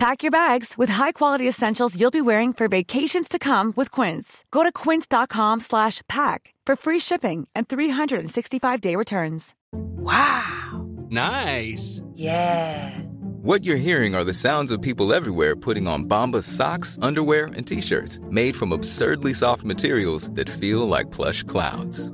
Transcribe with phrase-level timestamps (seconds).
[0.00, 4.46] Pack your bags with high-quality essentials you'll be wearing for vacations to come with Quince.
[4.50, 9.54] Go to quince.com slash pack for free shipping and 365-day returns.
[9.74, 10.88] Wow.
[11.10, 12.00] Nice.
[12.14, 12.98] Yeah.
[13.42, 17.66] What you're hearing are the sounds of people everywhere putting on Bombas socks, underwear, and
[17.66, 22.10] t-shirts made from absurdly soft materials that feel like plush clouds.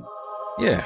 [0.59, 0.85] Yeah,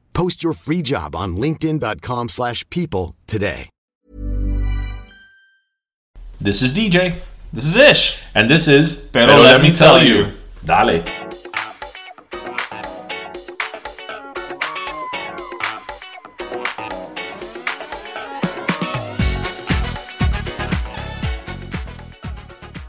[0.13, 3.69] Post your free job on linkedin.com/people slash people today.
[6.39, 7.21] This is DJ.
[7.53, 8.19] This is Ish.
[8.33, 10.33] And this is Pero, Let, Me Tell You.
[10.65, 11.03] Dale.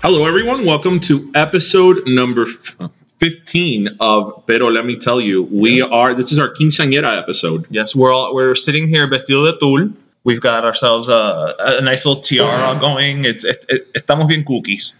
[0.03, 0.65] Hello, everyone.
[0.65, 2.77] Welcome to episode number f-
[3.23, 5.45] 15 of Pero Let Me Tell You.
[5.45, 7.69] We are, this is our quinceañera episode.
[7.71, 9.93] Yes, we're all we're sitting here vestido de tul.
[10.25, 13.25] We've got ourselves a, a nice little tiara going.
[13.25, 14.99] It's it, it, estamos bien cookies.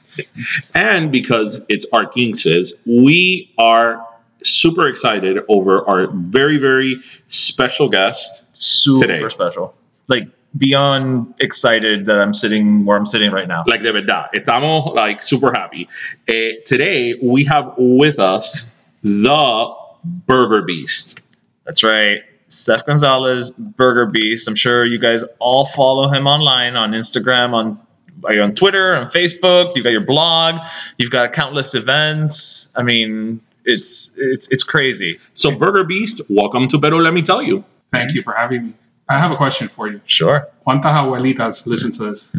[0.73, 4.07] And because it's our quinces, we are
[4.45, 9.29] super excited over our very, very special guest Super today.
[9.31, 9.75] special.
[10.07, 13.65] Like beyond excited that I'm sitting where I'm sitting right now.
[13.67, 15.89] Like de verdad, estamos like super happy.
[16.29, 19.75] Eh, today we have with us the
[20.05, 21.21] Burger Beast.
[21.65, 22.23] That's right.
[22.49, 24.47] Seth Gonzalez, Burger Beast.
[24.47, 27.81] I'm sure you guys all follow him online on Instagram, on
[28.25, 29.73] are you on Twitter, on Facebook.
[29.75, 30.61] You've got your blog.
[30.99, 32.73] You've got countless events.
[32.77, 35.19] I mean, it's it's it's crazy.
[35.35, 37.65] So Burger Beast, welcome to Pero Let Me Tell You.
[37.91, 38.75] Thank you for having me.
[39.09, 40.01] I have a question for you.
[40.07, 40.49] Sure.
[40.67, 42.31] ¿Cuántas abuelitas listen to this?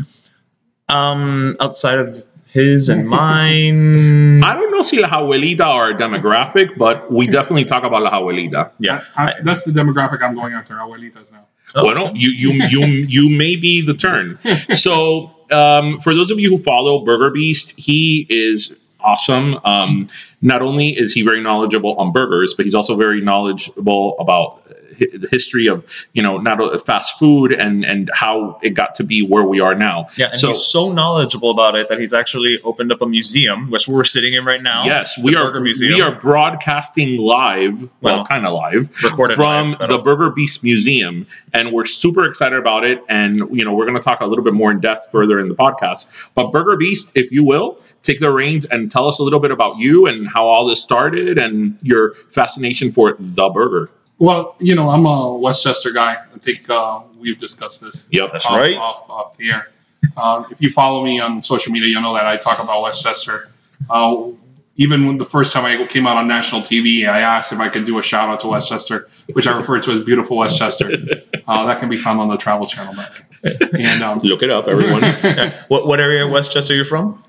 [0.89, 4.43] Um, outside of his and mine.
[4.43, 8.11] I don't know si la abuelita are a demographic, but we definitely talk about la
[8.11, 8.71] abuelita.
[8.79, 9.01] Yeah.
[9.17, 11.45] I, that's the demographic I'm going after, abuelitas now.
[11.75, 14.37] Bueno, you you you you may be the turn.
[14.75, 19.59] So, um, for those of you who follow Burger Beast, he is awesome.
[19.63, 20.07] Um,
[20.41, 24.61] not only is he very knowledgeable on burgers, but he's also very knowledgeable about
[24.99, 29.03] hi- the history of you know not fast food and and how it got to
[29.03, 30.07] be where we are now.
[30.17, 33.71] Yeah, and so he's so knowledgeable about it that he's actually opened up a museum,
[33.71, 34.85] which we're sitting in right now.
[34.85, 35.53] Yes, we are.
[35.59, 35.93] Museum.
[35.93, 40.63] We are broadcasting live, well, Well, kind of live, recorded from live, the Burger Beast
[40.63, 43.01] Museum, and we're super excited about it.
[43.07, 45.47] And you know, we're going to talk a little bit more in depth further in
[45.47, 46.05] the podcast.
[46.35, 49.51] But Burger Beast, if you will, take the reins and tell us a little bit
[49.51, 53.89] about you and how all this started and your fascination for the burger.
[54.19, 56.17] Well, you know, I'm a Westchester guy.
[56.33, 58.07] I think uh, we've discussed this.
[58.11, 58.75] Yep, that's off, right.
[58.75, 59.71] Off, off the air.
[60.17, 63.49] Um, if you follow me on social media, you'll know that I talk about Westchester.
[63.89, 64.27] Uh,
[64.75, 67.69] even when the first time I came out on national TV, I asked if I
[67.69, 70.91] could do a shout out to Westchester, which I refer to as beautiful Westchester.
[71.45, 73.03] Uh, that can be found on the Travel Channel.
[73.43, 75.01] And um, Look it up, everyone.
[75.67, 77.21] what what area of Westchester are you from?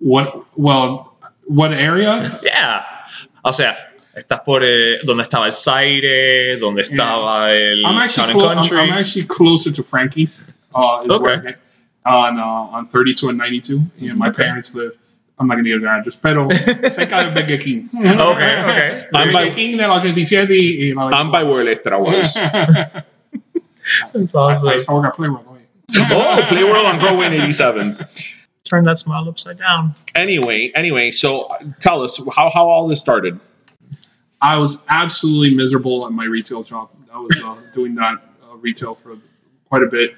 [0.00, 0.44] What?
[0.56, 1.14] Well,
[1.46, 2.40] what area?
[2.42, 2.84] Yeah.
[3.44, 3.76] O sea,
[4.16, 8.78] estás por eh, donde estaba el Zayre, donde estaba el I'm Town actually and clo-
[8.78, 10.48] I'm, I'm actually closer to Frankie's.
[10.74, 11.54] Uh, is Okay.
[12.06, 12.42] On uh,
[12.76, 13.78] on 32 and 92.
[14.00, 14.42] And my Okay.
[14.44, 14.92] parents live.
[15.38, 16.48] I'm not gonna give their address, pero
[16.90, 17.88] cerca de Burger King.
[17.94, 19.06] Okay, okay.
[19.14, 22.34] I'm Burger by- King del 87 y, y no, I'm by where Lestra was.
[24.14, 24.68] That's awesome.
[24.68, 24.74] I, I awesome.
[24.74, 25.40] used to work at Playroom.
[25.96, 27.96] oh, Play World on Growing 87.
[28.64, 29.94] Turn that smile upside down.
[30.14, 33.40] Anyway, anyway, so uh, tell us how, how all this started.
[34.42, 36.90] I was absolutely miserable at my retail job.
[37.12, 39.16] I was uh, doing that uh, retail for
[39.68, 40.14] quite a bit.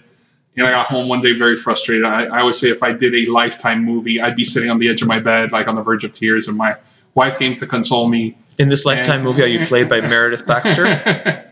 [0.57, 2.05] And I got home one day very frustrated.
[2.05, 4.89] I, I would say if I did a lifetime movie, I'd be sitting on the
[4.89, 6.77] edge of my bed, like on the verge of tears, and my
[7.15, 8.37] wife came to console me.
[8.59, 11.49] In this Lifetime movie, are you played by Meredith Baxter?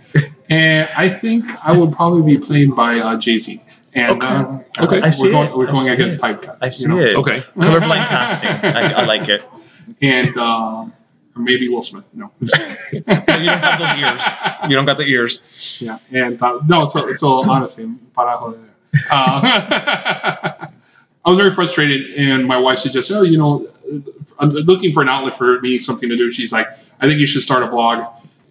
[0.50, 3.62] And I think I will probably be played by uh, Jay Z.
[3.94, 4.26] And Okay.
[4.26, 5.00] um, Okay.
[5.00, 5.56] uh, I see we're going, it.
[5.56, 6.23] we're I going see against it.
[6.23, 6.58] typecast.
[6.61, 6.99] I you see know?
[6.99, 7.14] it.
[7.17, 7.41] Okay.
[7.56, 8.50] Colorblind casting.
[8.50, 9.43] I, I like it.
[10.02, 10.87] And uh,
[11.37, 12.05] maybe Will Smith.
[12.12, 12.31] No.
[12.93, 13.00] You
[13.47, 14.23] don't have those ears.
[14.69, 15.43] You don't got the ears.
[15.81, 18.58] Yeah, and uh, no, so so honestly, para joder.
[19.11, 19.41] Uh,
[21.25, 23.67] I was very frustrated, and my wife suggested, "Oh, you know,
[24.38, 26.67] I'm looking for an outlet for me, something to do." She's like,
[27.00, 28.05] "I think you should start a blog,"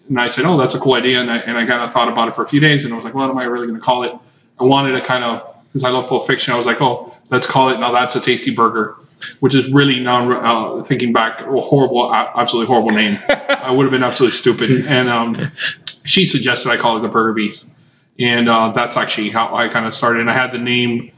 [0.10, 2.10] and I said, "Oh, that's a cool idea," and I and I kind of thought
[2.10, 3.80] about it for a few days, and I was like, "What am I really going
[3.80, 4.14] to call it?"
[4.60, 7.48] I wanted to kind of, since I love Pulp Fiction, I was like, "Oh, let's
[7.48, 7.92] call it now.
[7.92, 8.96] That's a tasty burger."
[9.42, 13.20] Which is really non uh, thinking back, a horrible, absolutely horrible name.
[13.50, 14.86] I would have been absolutely stupid.
[14.88, 15.52] And um,
[16.06, 17.74] she suggested I call it the Burger Beast,
[18.18, 20.22] and uh, that's actually how I kind of started.
[20.22, 21.12] And I had the name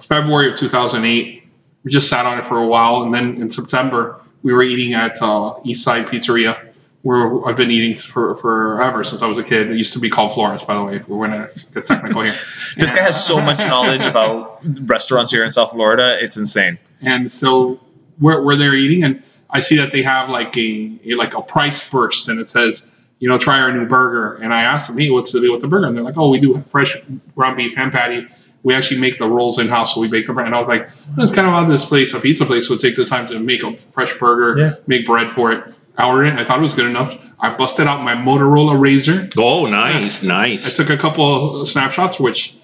[0.00, 1.42] February of 2008.
[1.82, 4.94] We just sat on it for a while, and then in September we were eating
[4.94, 6.67] at uh, East Side Pizzeria,
[7.02, 9.70] where I've been eating for forever since I was a kid.
[9.70, 10.96] It used to be called Florence, by the way.
[10.96, 12.36] If we're going to get technical here.
[12.76, 16.18] This guy has so much knowledge about restaurants here in South Florida.
[16.20, 16.78] It's insane.
[17.00, 17.80] and so
[18.20, 21.40] we're, we're there eating and i see that they have like a, a like a
[21.40, 22.90] price first and it says
[23.20, 25.60] you know try our new burger and i asked them hey what's the deal with
[25.62, 26.96] the burger and they're like oh we do fresh
[27.36, 28.26] ground beef ham patty
[28.64, 30.66] we actually make the rolls in house so we bake the bread and i was
[30.68, 33.38] like that's kind of how this place a pizza place would take the time to
[33.38, 34.74] make a fresh burger Yeah.
[34.88, 36.38] make bread for it I ordered it.
[36.38, 37.20] I thought it was good enough.
[37.40, 39.32] I busted out my Motorola Razr.
[39.36, 40.78] Oh, nice, I nice.
[40.80, 42.54] I took a couple of snapshots, which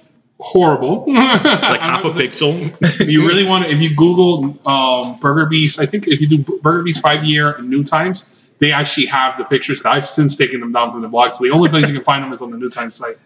[0.40, 1.04] horrible.
[1.14, 2.54] Like half a pixel.
[3.08, 6.38] you really want to, if you Google um, Burger Beast, I think if you do
[6.60, 9.84] Burger Beast five year and New Times, they actually have the pictures.
[9.84, 12.22] I've since taken them down from the blog, so the only place you can find
[12.22, 13.18] them is on the New Times site.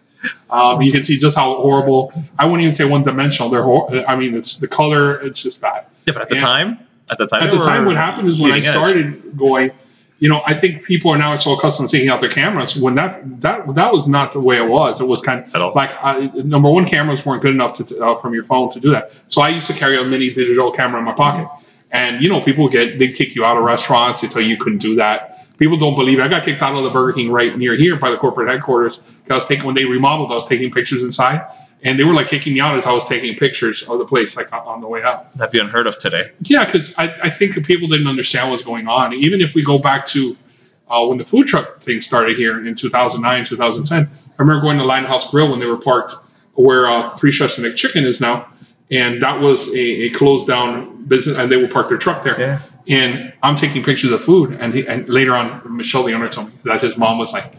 [0.49, 2.11] Um, you can see just how horrible.
[2.37, 3.49] I wouldn't even say one dimensional.
[3.49, 3.63] They're.
[3.63, 5.19] Hor- I mean, it's the color.
[5.21, 5.85] It's just bad.
[6.05, 6.41] Yeah, but at the Yeah.
[6.41, 6.79] time,
[7.11, 8.75] at the time, At the time, what happened is when I leading edge.
[8.75, 9.71] started going,
[10.19, 12.75] you know, I think people are now so accustomed to taking out their cameras.
[12.75, 14.99] When that that that was not the way it was.
[14.99, 18.33] It was kind of like I, number one, cameras weren't good enough to uh, from
[18.33, 19.13] your phone to do that.
[19.29, 21.47] So I used to carry a mini digital camera in my pocket,
[21.91, 24.21] and you know, people get they kick you out of restaurants.
[24.21, 25.57] They tell you you couldn't do that.
[25.57, 26.21] People don't believe it.
[26.21, 28.97] I got kicked out of the Burger King right near here by the corporate headquarters
[28.99, 30.31] because I was taking when they remodeled.
[30.31, 31.47] I was taking pictures inside,
[31.83, 34.35] and they were like kicking me out as I was taking pictures of the place,
[34.35, 35.35] like on- the way out.
[35.37, 36.31] That'd be unheard of today.
[36.41, 39.13] Yeah, because I, I think people didn't understand what was going on.
[39.13, 40.35] Even if we go back to
[40.89, 44.83] uh, when the food truck thing started here in 2009, 2010, I remember going to
[44.83, 46.15] Linehouse Grill when they were parked
[46.55, 48.47] where uh, Three Chefs and Chicken is now.
[48.91, 52.39] And that was a, a closed down business, and they would park their truck there.
[52.39, 52.61] Yeah.
[52.87, 56.47] And I'm taking pictures of food, and, he, and later on, Michelle, the owner, told
[56.47, 57.53] me that his mom was like,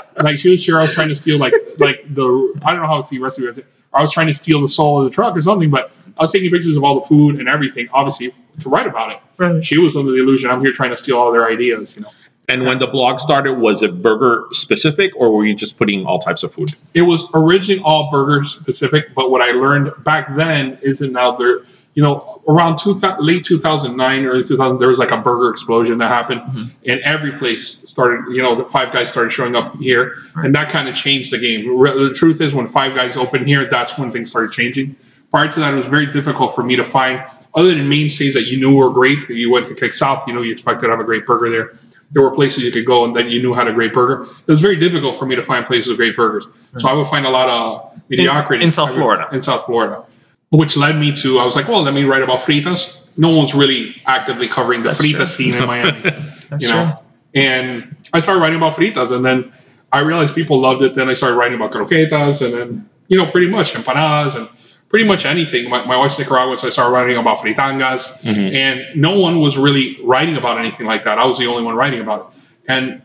[0.22, 2.88] like she was sure I was trying to steal like like the I don't know
[2.88, 3.66] how it's the recipe of it.
[3.92, 6.32] I was trying to steal the soul of the truck or something, but I was
[6.32, 9.18] taking pictures of all the food and everything, obviously to write about it.
[9.36, 9.64] Right.
[9.64, 12.10] She was under the illusion I'm here trying to steal all their ideas, you know.
[12.48, 16.18] and when the blog started, was it burger specific, or were you just putting all
[16.18, 16.68] types of food?
[16.94, 21.60] It was originally all burger specific, but what I learned back then isn't now there.
[22.00, 26.08] You know, around two late 2009, early 2000, there was like a burger explosion that
[26.08, 26.90] happened, mm-hmm.
[26.90, 28.34] and every place started.
[28.34, 31.36] You know, the Five Guys started showing up here, and that kind of changed the
[31.36, 31.78] game.
[31.78, 34.96] Re- The truth is, when Five Guys opened here, that's when things started changing.
[35.30, 38.44] Prior to that, it was very difficult for me to find, other than mainstays that
[38.44, 39.28] you knew were great.
[39.28, 41.72] You went to Kick South, you know, you expected to have a great burger there.
[42.12, 44.22] There were places you could go and that you knew had a great burger.
[44.22, 46.46] It was very difficult for me to find places with great burgers.
[46.78, 49.28] So I would find a lot of mediocrity in South Florida.
[49.32, 50.04] In South Florida,
[50.50, 53.00] which led me to I was like, well, let me write about fritas.
[53.16, 55.26] No one's really actively covering the That's frita true.
[55.26, 56.00] scene in Miami,
[56.48, 56.96] That's you know.
[57.34, 59.52] And I started writing about fritas, and then
[59.92, 60.94] I realized people loved it.
[60.94, 64.48] Then I started writing about croquetas, and then you know, pretty much empanadas and
[64.88, 65.68] pretty much anything.
[65.68, 68.54] My, my wife's Nicaraguan, so I started writing about fritangas, mm-hmm.
[68.54, 71.18] and no one was really writing about anything like that.
[71.18, 73.02] I was the only one writing about it, and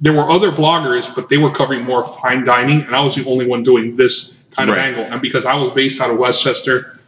[0.00, 3.24] there were other bloggers, but they were covering more fine dining, and I was the
[3.26, 5.04] only one doing this kind of angle.
[5.04, 6.98] And because I was based out of Westchester,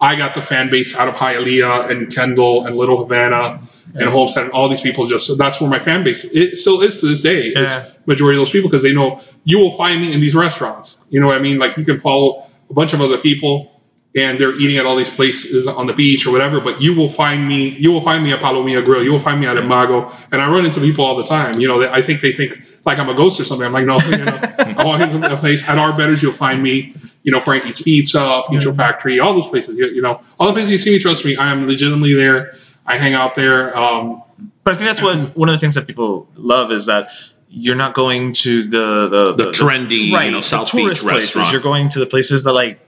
[0.00, 3.60] I got the fan base out of Hialeah and Kendall and Little Havana
[3.94, 5.06] and Homestead and all these people.
[5.06, 7.48] Just so that's where my fan base it still is to this day.
[7.48, 7.70] Is
[8.06, 11.04] majority of those people because they know you will find me in these restaurants.
[11.10, 11.58] You know what I mean?
[11.58, 13.79] Like you can follow a bunch of other people
[14.16, 17.08] and they're eating at all these places on the beach or whatever, but you will
[17.10, 17.68] find me.
[17.78, 19.04] You will find me at Palomilla Grill.
[19.04, 21.60] You will find me at Imago, and I run into people all the time.
[21.60, 23.64] You know, they, I think they think like I'm a ghost or something.
[23.66, 26.94] I'm like, no, you know, I walk into a place at Arbetter's, you'll find me.
[27.22, 29.78] You know, Frankie's Pizza, Pizza Factory, all those places.
[29.78, 30.98] You, you know, all the places you see me.
[30.98, 32.56] Trust me, I am legitimately there.
[32.86, 33.76] I hang out there.
[33.78, 34.22] Um,
[34.64, 37.10] But I think that's what one of the things that people love is that
[37.48, 41.10] you're not going to the the, The trendy, right, you right, know, South tourist Beach
[41.10, 41.36] places.
[41.36, 41.52] restaurant.
[41.52, 42.80] You're going to the places that like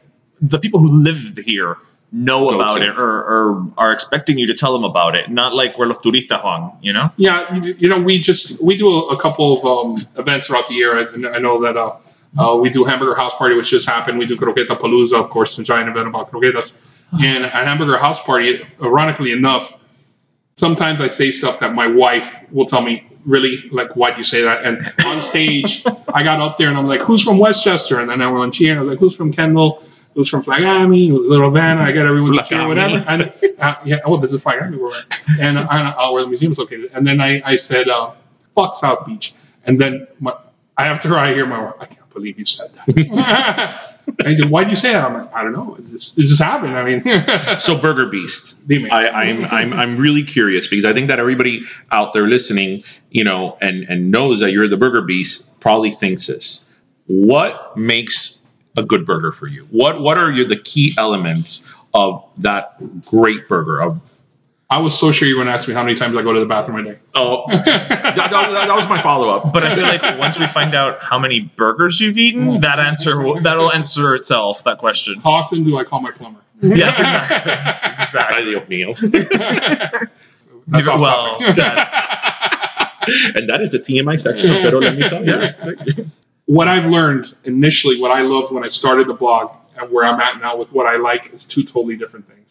[0.42, 1.78] the people who live here
[2.12, 2.82] know Go about to.
[2.82, 5.30] it or, or are expecting you to tell them about it.
[5.30, 6.76] Not like we're los turistas, Juan.
[6.82, 7.10] You know.
[7.16, 10.66] Yeah, you, you know, we just we do a, a couple of um, events throughout
[10.66, 10.98] the year.
[10.98, 11.96] and I know that uh,
[12.38, 14.18] uh, we do Hamburger House Party, which just happened.
[14.18, 16.76] We do Croquetapalooza, of course, a giant event about croquetas.
[17.22, 19.74] And at Hamburger House Party, ironically enough,
[20.56, 24.40] sometimes I say stuff that my wife will tell me, really, like, why'd you say
[24.40, 24.64] that?
[24.64, 25.84] And on stage,
[26.14, 28.00] I got up there and I'm like, who's from Westchester?
[28.00, 28.78] And then everyone cheering.
[28.78, 29.82] I was like, who's from Kendall?
[30.14, 31.08] Who's from Flagami?
[31.08, 31.82] Who's Little Havana?
[31.82, 33.04] I got everyone to cheer, whatever.
[33.08, 34.92] And uh, yeah, oh, this is Flagami, where
[35.40, 36.90] and uh, uh, where the museum is located.
[36.92, 38.12] And then I, I said, uh,
[38.54, 39.34] fuck South Beach.
[39.64, 40.34] And then my,
[40.76, 43.92] after I hear my wife, I can't believe you said that.
[44.18, 45.04] and he said, why'd you say that?
[45.04, 45.76] I'm like, I don't know.
[45.78, 46.76] It just, happened.
[46.76, 48.56] I mean, So Burger Beast.
[48.90, 53.24] I, I'm I'm I'm really curious because I think that everybody out there listening, you
[53.24, 56.60] know, and and knows that you're the Burger Beast, probably thinks this.
[57.06, 58.38] What makes
[58.76, 59.66] a good burger for you?
[59.70, 63.80] What what are your the key elements of that great burger?
[63.82, 64.00] Of
[64.70, 66.32] I was so sure you were going to ask me how many times I go
[66.32, 66.98] to the bathroom a day.
[67.14, 67.66] oh, that,
[68.14, 69.52] that- that was my follow up.
[69.52, 72.60] But I feel like once we find out how many burgers you've eaten, mm.
[72.62, 74.64] that answer will, that'll answer itself.
[74.64, 75.20] That question.
[75.20, 76.40] How often do I call my plumber?
[76.62, 77.52] Yes, exactly.
[78.02, 78.56] Exactly.
[78.56, 78.94] Ideal meal.
[80.68, 81.56] That's off well, topic.
[81.56, 81.92] that's
[83.36, 85.40] and that is the TMI section of Pero Let Me Tell You.
[85.40, 85.60] yes.
[86.46, 90.20] What I've learned initially, what I loved when I started the blog, and where I'm
[90.20, 92.46] at now with what I like is two totally different things.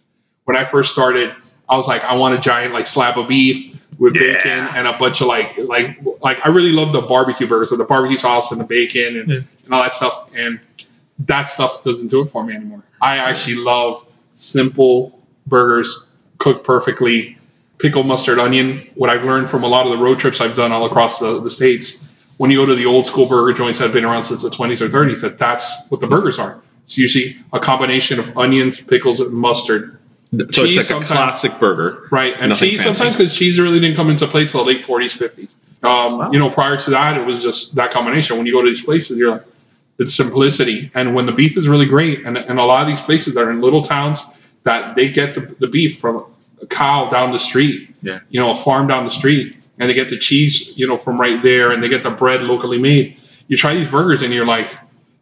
[0.46, 1.34] When I first started,
[1.70, 4.34] I was like, I want a giant like slab of beef with Yeah.
[4.34, 7.78] bacon and a bunch of like like like I really love the barbecue burgers, so
[7.78, 9.36] the barbecue sauce and the bacon and, Yeah.
[9.66, 10.30] and all that stuff.
[10.36, 10.60] And
[11.20, 12.84] that stuff doesn't do it for me anymore.
[13.02, 14.06] I actually love
[14.36, 17.38] simple burgers cooked perfectly,
[17.78, 18.88] pickle mustard onion.
[18.96, 21.40] What I've learned from a lot of the road trips I've done all across the,
[21.40, 22.04] the states,
[22.42, 24.50] when you go to the old school burger joints that have been around since the
[24.50, 26.60] 20s or 30s, that that's what the burgers are.
[26.86, 30.00] It's usually a combination of onions, pickles, and mustard.
[30.32, 32.08] So it's Cheese like a classic burger.
[32.10, 32.98] Right, and cheese fancy.
[32.98, 35.50] sometimes because cheese really didn't come into play till the late 40s, 50s.
[35.88, 38.38] Um, You know, prior to that, it was just that combination.
[38.38, 39.44] When you go to these places, you're like,
[40.00, 40.90] it's simplicity.
[40.96, 43.42] And when the beef is really great, and, and a lot of these places that
[43.42, 44.20] are in little towns,
[44.64, 46.26] that they get the, the beef from
[46.60, 48.22] a cow down the street, Yeah.
[48.32, 51.20] you know, a farm down the street, and they get the cheese, you know, from
[51.20, 53.18] right there, and they get the bread locally made.
[53.48, 54.68] You try these burgers, and you're like,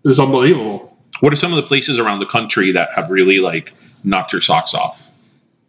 [0.04, 0.98] this is unbelievable.
[1.22, 4.42] What are some of the places around the country that have really like knocked your
[4.42, 5.02] socks off?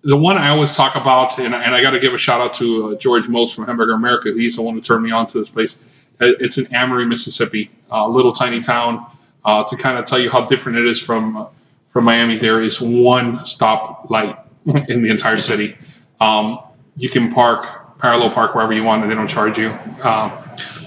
[0.02, 2.54] the one I always talk about, and, and I got to give a shout out
[2.54, 4.32] to uh, George Motz from Hamburger America.
[4.32, 5.76] He's the one who turned me on to this place.
[6.20, 9.06] Uh, It's in Amory, Mississippi, a little tiny town.
[9.42, 11.46] Uh, to kind of tell you how different it is from uh,
[11.88, 15.76] from Miami, there is one stop light in the entire city.
[16.20, 16.60] Um,
[16.96, 19.70] you can park parallel park wherever you want, and they don't charge you.
[20.02, 20.32] Um,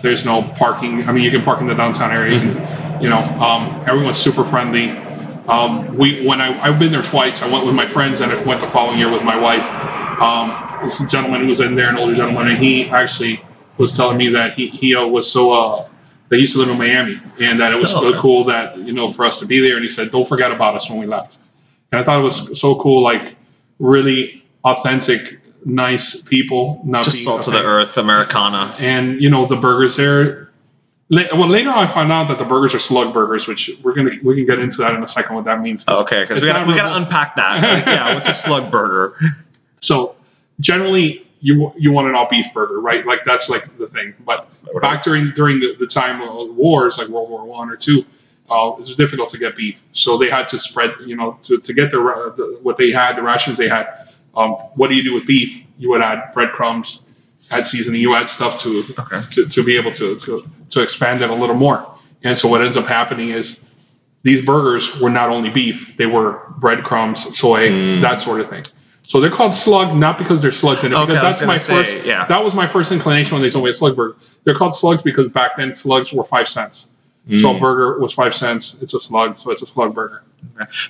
[0.02, 1.08] there's no parking.
[1.08, 2.36] I mean, you can park in the downtown area.
[2.38, 4.92] You, can, you know, um, everyone's super friendly.
[5.48, 7.42] Um, we when I I've been there twice.
[7.42, 9.64] I went with my friends, and I went the following year with my wife.
[10.22, 13.44] Um, this gentleman who was in there, an older gentleman, and he actually
[13.78, 15.88] was telling me that he he uh, was so uh,
[16.30, 18.94] they used to live in Miami, and that it was Oh, so cool that you
[18.94, 19.76] know for us to be there.
[19.76, 21.38] And he said, "Don't forget about us when we left."
[21.92, 23.36] And I thought it was so cool, like
[23.80, 26.82] really authentic, nice people.
[26.84, 28.76] Not Just salt of the earth, Americana.
[28.80, 30.50] and you know the burgers there.
[31.10, 34.12] Well, later on, I find out that the burgers are slug burgers, which we're gonna
[34.24, 35.36] we can get into that in a second.
[35.36, 35.84] What that means.
[35.88, 37.62] Oh, okay, because we got not we got to unpack that.
[37.64, 39.18] Like, yeah, what's a slug burger?
[39.80, 40.16] So
[40.60, 43.06] generally, you you want an all beef burger, right?
[43.06, 44.14] Like that's like the thing.
[44.26, 44.50] But
[44.82, 48.06] back during during the, the time of wars, like World War One or two,
[48.50, 49.82] uh, it was difficult to get beef.
[49.92, 53.22] So they had to spread, you know, to, to get the what they had, the
[53.22, 54.08] rations they had.
[54.36, 55.64] Um, what do you do with beef?
[55.78, 57.04] You would add breadcrumbs,
[57.52, 59.20] add seasoning, you add stuff to Okay.
[59.34, 61.86] to, to be able to, to to expand it a little more.
[62.24, 63.60] And so what ends up happening is
[64.24, 68.66] these burgers were not only beef; they were breadcrumbs, soy, that sort of thing.
[69.06, 70.96] So they're called slug not because they're slugs in it.
[70.96, 72.06] Okay, because I was that's my say, first.
[72.06, 72.26] yeah.
[72.28, 74.18] That was my first inclination when they told me a slug burger.
[74.46, 76.88] They're called slugs because back then slugs were five cents.
[77.40, 78.76] So a burger was five cents.
[78.82, 80.24] It's a slug, so it's a slug burger.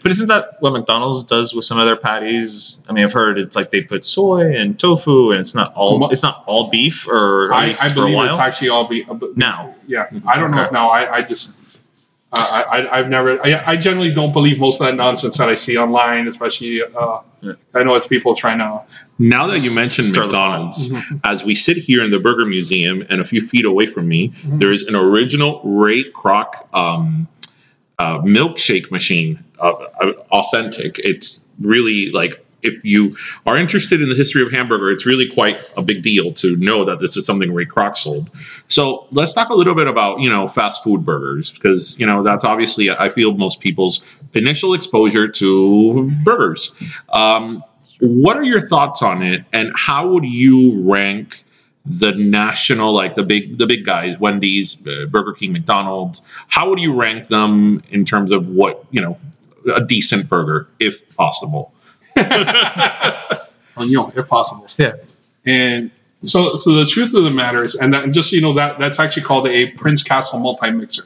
[0.01, 2.81] But isn't that what McDonald's does with some of their patties?
[2.89, 6.09] I mean, I've heard it's like they put soy and tofu, and it's not all
[6.11, 9.05] it's not all beef, or I, I believe it's actually all be.
[9.05, 9.75] uh, now.
[9.85, 10.65] Yeah, I don't know Okay.
[10.67, 10.89] if now.
[10.89, 11.53] I, I just.
[12.35, 13.39] Uh, I, I, I've never.
[13.45, 16.81] I, I generally don't believe most of that nonsense that I see online, especially.
[16.83, 17.53] Uh, Yeah.
[17.73, 18.81] I know it's people trying to.
[19.19, 21.17] Now that you mentioned Stir McDonald's, Mm-hmm.
[21.25, 24.29] as we sit here in the Burger Museum and a few feet away from me,
[24.29, 24.59] Mm-hmm.
[24.59, 27.27] there is an original Ray Kroc um,
[27.99, 29.43] uh, milkshake machine,
[30.31, 30.99] authentic.
[30.99, 33.15] It's really like if you
[33.45, 36.85] are interested in the history of hamburger, it's really quite a big deal to know
[36.85, 38.29] that this is something Ray Kroc sold.
[38.67, 42.23] So let's talk a little bit about you know fast food burgers because you know
[42.23, 44.01] that's obviously I feel most people's
[44.33, 46.73] initial exposure to burgers.
[47.09, 47.63] Um,
[47.99, 51.43] what are your thoughts on it, and how would you rank?
[51.85, 56.79] the national like the big the big guys wendy's uh, burger king mcdonald's how would
[56.79, 59.17] you rank them in terms of what you know
[59.75, 61.73] a decent burger if possible
[63.77, 64.65] on you know if possible.
[64.77, 64.93] Yeah.
[65.45, 65.91] And
[66.23, 68.53] so so the truth of the matter is, and, that, and just so you know
[68.53, 71.03] that that's actually called a Prince Castle multi mixer.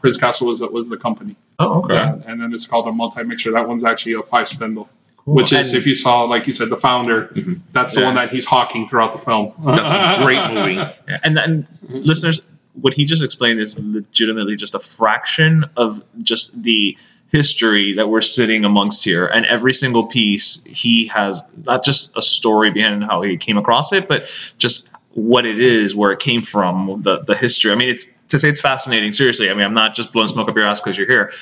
[0.00, 1.36] Prince Castle was was the company.
[1.58, 1.94] Oh, okay.
[1.94, 3.52] Yeah, and then it's called a multi mixer.
[3.52, 4.88] That one's actually a five spindle.
[5.26, 7.54] Which is, And- if you saw, like you said, the founder, mm-hmm.
[7.72, 8.06] that's the Yeah.
[8.06, 9.52] one that he's hawking throughout the film.
[9.64, 14.74] that's a great movie Yeah, and then listeners, what he just explained is legitimately just
[14.74, 16.96] a fraction of just the
[17.30, 19.26] history that we're sitting amongst here.
[19.26, 23.92] And every single piece, he has not just a story behind how he came across
[23.92, 24.24] it, but
[24.58, 27.72] just what it is, where it came from, the the history.
[27.72, 29.12] I mean, it's to say it's fascinating.
[29.12, 31.32] Seriously, I mean, I'm not just blowing smoke up your ass because you're here.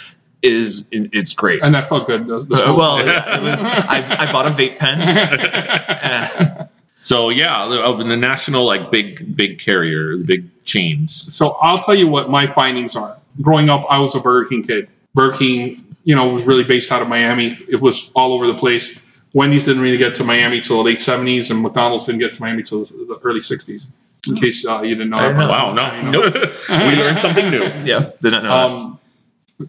[0.41, 1.63] Is it's great.
[1.65, 2.29] and that felt good.
[2.29, 3.63] The, the Uh, well, yeah, it was.
[3.65, 5.01] I've, I bought a vape pen.
[5.01, 11.79] Uh, so yeah the, the national like big big carrier the big chains So I'll
[11.79, 13.17] tell you what my findings are.
[13.41, 14.89] Growing up, I was a Burger King kid.
[15.19, 17.59] Burger King, you know, was really based out of Miami.
[17.69, 18.97] It was all over the place.
[19.33, 22.41] Wendy's didn't really get to Miami till the late 70s, and McDonald's didn't get to
[22.41, 23.89] Miami till the early 60s.
[24.29, 25.19] In case uh, you didn't know.
[25.19, 25.37] That.
[25.37, 25.49] know.
[25.49, 26.35] wow no You nope
[26.69, 28.53] we learned something new yeah, did not know.
[28.53, 29.01] Um,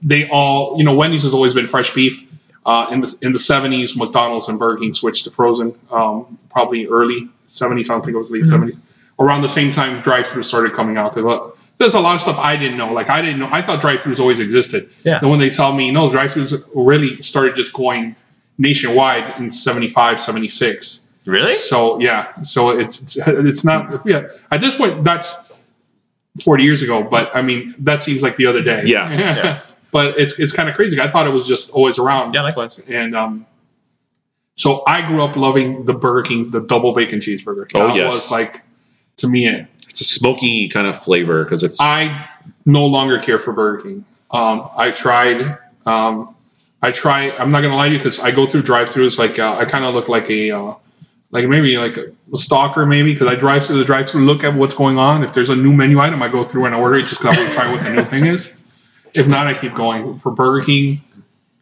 [0.03, 2.23] they all, you know, Wendy's has always been fresh beef.
[2.63, 5.73] Uh, in the in the 70s, McDonald's and Burger King switched to frozen.
[5.89, 7.85] Um, probably early 70s.
[7.85, 8.77] I don't think it was late 70s.
[9.17, 12.55] Around the same time, drive-through started coming out because there's a lot of stuff I
[12.57, 12.93] didn't know.
[12.93, 13.49] Like I didn't know.
[13.51, 14.89] I thought drive-throughs always existed.
[15.03, 15.19] Yeah.
[15.19, 18.15] And when they tell me no, drive-throughs really started just going
[18.57, 21.01] nationwide in 75, 76.
[21.25, 21.55] really?
[21.55, 24.27] So yeah, so it's it's, it's not yeah.
[24.51, 25.33] At this point, that's
[26.43, 28.83] forty years ago, but I mean that seems like the other day.
[28.85, 29.61] Yeah, yeah.
[29.91, 30.99] but it's it's kind of crazy.
[30.99, 32.33] I thought it was just always around.
[32.33, 32.79] Yeah, likewise.
[32.79, 33.45] And um,
[34.55, 37.69] so I grew up loving the Burger King, the double bacon cheeseburger.
[37.73, 38.13] Oh, that yes.
[38.13, 38.61] was like
[39.17, 39.67] to me it.
[39.89, 42.29] It's a smoky kind of flavor because it's I
[42.65, 44.05] no longer care for Burger King.
[44.31, 45.57] Um, I tried.
[45.85, 46.35] Um,
[46.81, 47.31] I try.
[47.31, 49.17] I'm not gonna lie to you because I go through drive-throughs.
[49.17, 50.75] Like uh, I kind of look like a, uh,
[51.31, 54.75] like maybe like a, stalker, maybe because I drive through the drive-through, look at what's
[54.75, 55.23] going on.
[55.23, 57.37] If there's a new menu item, I go through and I order it just because
[57.37, 58.53] I want to try what the new thing is.
[59.15, 60.19] If not, I keep going.
[60.19, 61.01] For Burger King,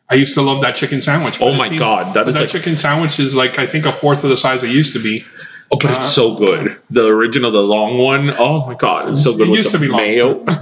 [0.09, 1.39] I used to love that chicken sandwich.
[1.41, 4.29] Oh my God, that that like- chicken sandwich is like I think a fourth of
[4.29, 5.25] the size it used to be.
[5.71, 9.33] Oh but it's so good the original the long one oh my god it's so
[9.33, 10.43] good It with used the to be mayo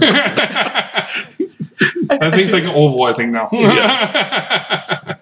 [2.10, 3.04] I think it's like an oval.
[3.04, 3.48] I think now.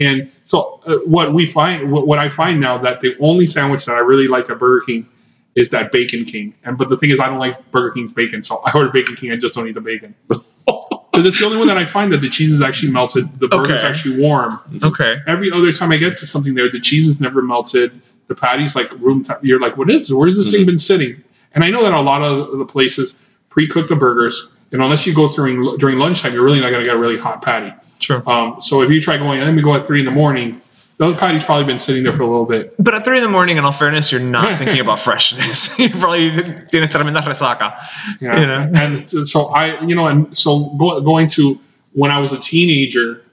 [0.00, 3.84] and so, uh, what we find, what, what I find now, that the only sandwich
[3.86, 5.08] that I really like at Burger King
[5.54, 6.54] is that Bacon King.
[6.64, 9.16] And but the thing is, I don't like Burger King's bacon, so I order Bacon
[9.16, 9.32] King.
[9.32, 12.20] I just don't eat the bacon because it's the only one that I find that
[12.20, 13.86] the cheese is actually melted, the burger's Okay.
[13.86, 14.60] actually warm.
[14.82, 15.16] Okay.
[15.26, 18.00] Every other time I get to something there, the cheese is never melted.
[18.30, 19.24] The patty's like room.
[19.24, 20.06] T- you're like, what is?
[20.06, 20.10] This?
[20.12, 21.22] Where's this thing been sitting?
[21.52, 25.12] And I know that a lot of the places pre-cook the burgers, and unless you
[25.12, 27.74] go during during lunchtime, you're really not going to get a really hot patty.
[27.98, 28.22] Sure.
[28.30, 30.60] Um, so if you try going, let me go at three in the morning.
[30.98, 32.74] Those patty's probably been sitting there for a little bit.
[32.78, 35.76] But at three in the morning, in all fairness, you're not thinking about freshness.
[35.78, 36.30] you're probably
[36.70, 37.74] tienes tremenda resaca.
[38.20, 38.38] Yeah.
[38.38, 38.70] You know?
[38.76, 41.58] And so- so I, you know, and so go, going to
[41.94, 43.24] when I was a teenager,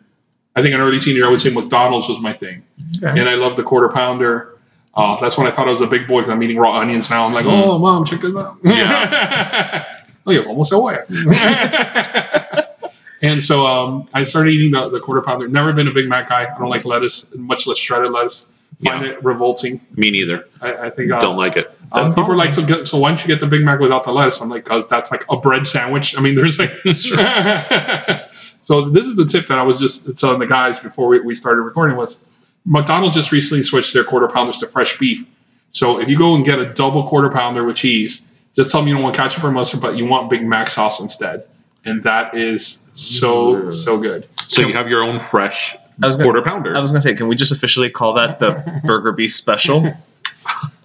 [0.55, 2.63] I think an early teenager, I would say McDonald's was my thing,
[3.03, 3.19] Okay.
[3.19, 4.56] and I loved the quarter pounder.
[4.97, 7.09] Uh, that's when I thought I was a big boy because I'm eating raw onions
[7.09, 7.25] now.
[7.25, 8.57] I'm like, oh, mom, check this out.
[8.63, 10.01] Yeah.
[10.25, 11.05] oh, yeah, almost aware.
[13.21, 15.47] and so um, I started eating the, the quarter pounder.
[15.47, 16.47] Never been a Big Mac guy.
[16.53, 18.49] I don't like lettuce, much less shredded lettuce.
[18.83, 19.11] Find Yeah.
[19.11, 19.81] it revolting.
[19.95, 22.87] me neither I, I think uh, don't like it um, people are like, so, get,
[22.87, 24.41] so why don't you get the Big Mac without the lettuce?
[24.41, 26.17] I'm like, because that's like a bread sandwich.
[26.17, 26.71] I mean, there's like.
[28.61, 31.35] so this is the tip that I was just telling the guys before we, we
[31.35, 32.17] started recording was
[32.67, 35.25] McDonald's just recently switched their quarter pounders to fresh beef.
[35.71, 38.21] So if you go and get a double quarter pounder with cheese,
[38.55, 40.99] just tell them you don't want ketchup or mustard, but you want Big Mac sauce
[40.99, 41.45] instead,
[41.85, 44.27] and that is so so good.
[44.47, 47.13] so you have your own fresh I was gonna- quarter pounder I was gonna say,
[47.13, 49.93] can we just officially call that the Burger Beast Special?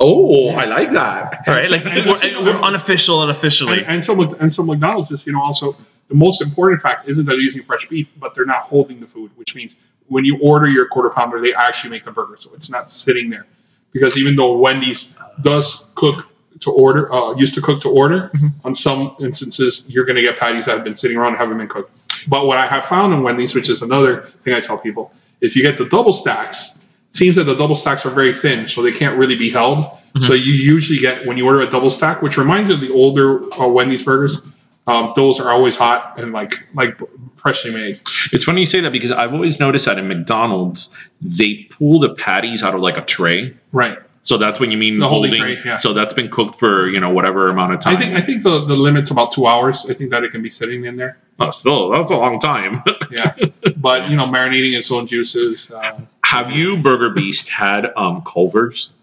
[0.01, 3.79] oh i like that All right, like we're, we're unofficial and officially.
[3.79, 5.77] And, and so and so McDonald's just you know also
[6.09, 9.07] the most important fact isn't that they're using fresh beef, but they're not holding the
[9.07, 9.75] food, which means
[10.09, 13.31] when you order your quarter pounder, they actually make the burger, so it's not sitting
[13.31, 13.47] there.
[13.93, 16.27] Because even though Wendy's does cook
[16.61, 18.31] to order, uh, used to cook to order,
[18.65, 21.59] on some instances you're going to get patties that have been sitting around and haven't
[21.59, 21.91] been cooked.
[22.29, 25.57] But what I have found in Wendy's, which is another thing I tell people, is
[25.57, 26.77] you get the double stacks.
[27.13, 29.79] seems that the double stacks are very thin, so they can't really be held.
[29.79, 30.25] Mm-hmm.
[30.25, 32.91] So you usually get when you order a double stack, which reminds you of the
[32.91, 34.39] older uh, Wendy's burgers.
[34.87, 36.99] Um, those are always hot and like like
[37.37, 38.01] freshly made.
[38.33, 42.15] It's funny you say that because I've always noticed that in McDonald's they pull the
[42.15, 43.55] patties out of like a tray.
[43.73, 43.99] Right.
[44.25, 45.57] So that's when you mean The holding holding.
[45.57, 45.75] tray, yeah.
[45.77, 47.97] So that's been cooked for you know whatever amount of time.
[47.97, 49.87] I think I think the, the limit's about two hours.
[49.89, 51.17] I think that it can be sitting in there.
[51.39, 52.83] Oh, still that's a long time.
[53.11, 53.35] Yeah,
[53.77, 55.71] but you know, marinating its own juices.
[55.71, 58.95] Uh, Have you Burger Beast had um Culver's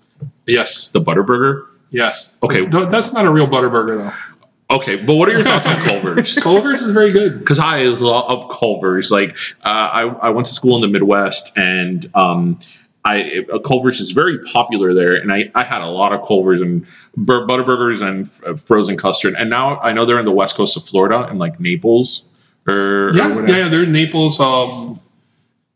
[0.48, 1.68] yes, the butter burger?
[1.92, 2.34] yes.
[2.44, 2.65] Okay.
[2.65, 4.13] That's not a real butter burger though.
[4.72, 6.36] Okay, but what are your thoughts on Culver's?
[6.38, 7.40] Culver's is very good.
[7.40, 9.10] because I love Culver's.
[9.10, 9.32] Like
[9.64, 12.60] uh, I, I went to school in the Midwest, and um,
[13.04, 16.62] I uh, Culver's is very popular there, and I, I had a lot of Culver's
[16.62, 16.86] and
[17.18, 19.34] bur- Butterburgers and uh, frozen custard.
[19.40, 22.26] And now I know they're in the west coast of Florida, in like Naples
[22.68, 23.58] or, Yeah, or yeah, whatever.
[23.60, 23.70] yeah.
[23.70, 24.40] They're in Naples.
[24.40, 25.00] Um,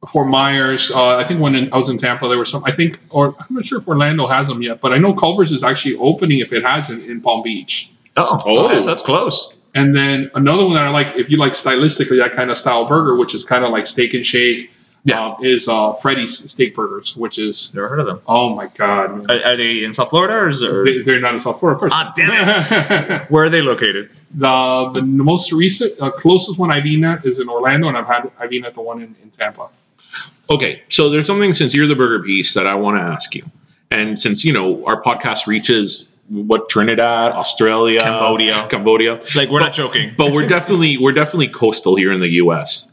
[0.08, 0.92] Fort Myers.
[0.92, 2.62] Uh, I think when in, I was in Tampa, there was some.
[2.66, 5.52] I think, or I'm not sure if Orlando has them yet, but I know Culver's
[5.54, 7.90] is actually opening if it hasn't in Palm Beach.
[8.18, 8.84] Oh, Oh.
[8.84, 9.60] that's close.
[9.76, 12.86] And then another one that I like, if you like stylistically that kind of style
[12.86, 14.70] burger, which is kind of like steak and shake,
[15.04, 15.20] Yeah.
[15.30, 18.20] um, is uh, Freddy's Steak Burgers, which is Never heard of them.
[18.28, 19.30] oh my god.
[19.32, 21.80] Are, are they in South Florida or, is They, they're not in South Florida, of
[21.80, 21.92] course.
[21.96, 23.22] Ah, damn it!
[23.32, 24.10] where are they located?
[24.36, 28.08] the the most recent, uh, closest one I've eaten at is in Orlando, and I've
[28.08, 29.70] had I've eaten at the one in, in Tampa.
[30.50, 33.44] Okay, so there's something since you're the Burger Beast that I want to ask you,
[33.92, 38.68] and since you know our podcast reaches what Trinidad, Australia, Cambodia.
[38.70, 40.14] Cambodia, Like we're not joking.
[40.18, 42.92] but we're definitely we're definitely coastal here in the U.S.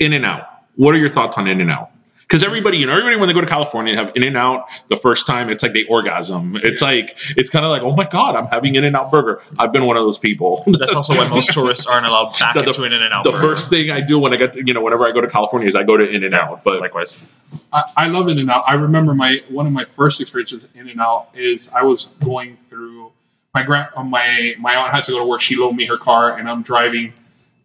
[0.00, 0.46] In and out.
[0.76, 1.91] What are your thoughts on In and Out?
[2.32, 4.96] Because everybody, you know, everybody when they go to California have In and Out the
[4.96, 6.56] first time, it's like they orgasm.
[6.62, 9.42] It's like it's kind of like, oh my god, I'm having In and Out burger.
[9.58, 10.64] I've been one of those people.
[10.78, 13.24] That's also why most tourists aren't allowed back The- the- into an in and out.
[13.24, 15.28] the first thing I do when I get, to, you know, whenever I go to
[15.28, 16.64] California is I go to In and Out.
[16.64, 17.28] But likewise.
[17.70, 18.64] I, I love In and Out.
[18.66, 22.56] I remember my one of my first experiences In and Out is I was going
[22.56, 23.12] through
[23.52, 25.42] my grand uh, my my aunt had to go to work.
[25.42, 27.12] She loaned me her car, and I'm driving,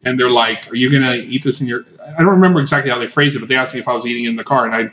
[0.08, 1.86] and they're like, "Are you gonna eat this in your?"
[2.18, 4.06] I don't remember exactly how they phrased it, but they asked me if I was
[4.06, 4.92] eating it in the car, and I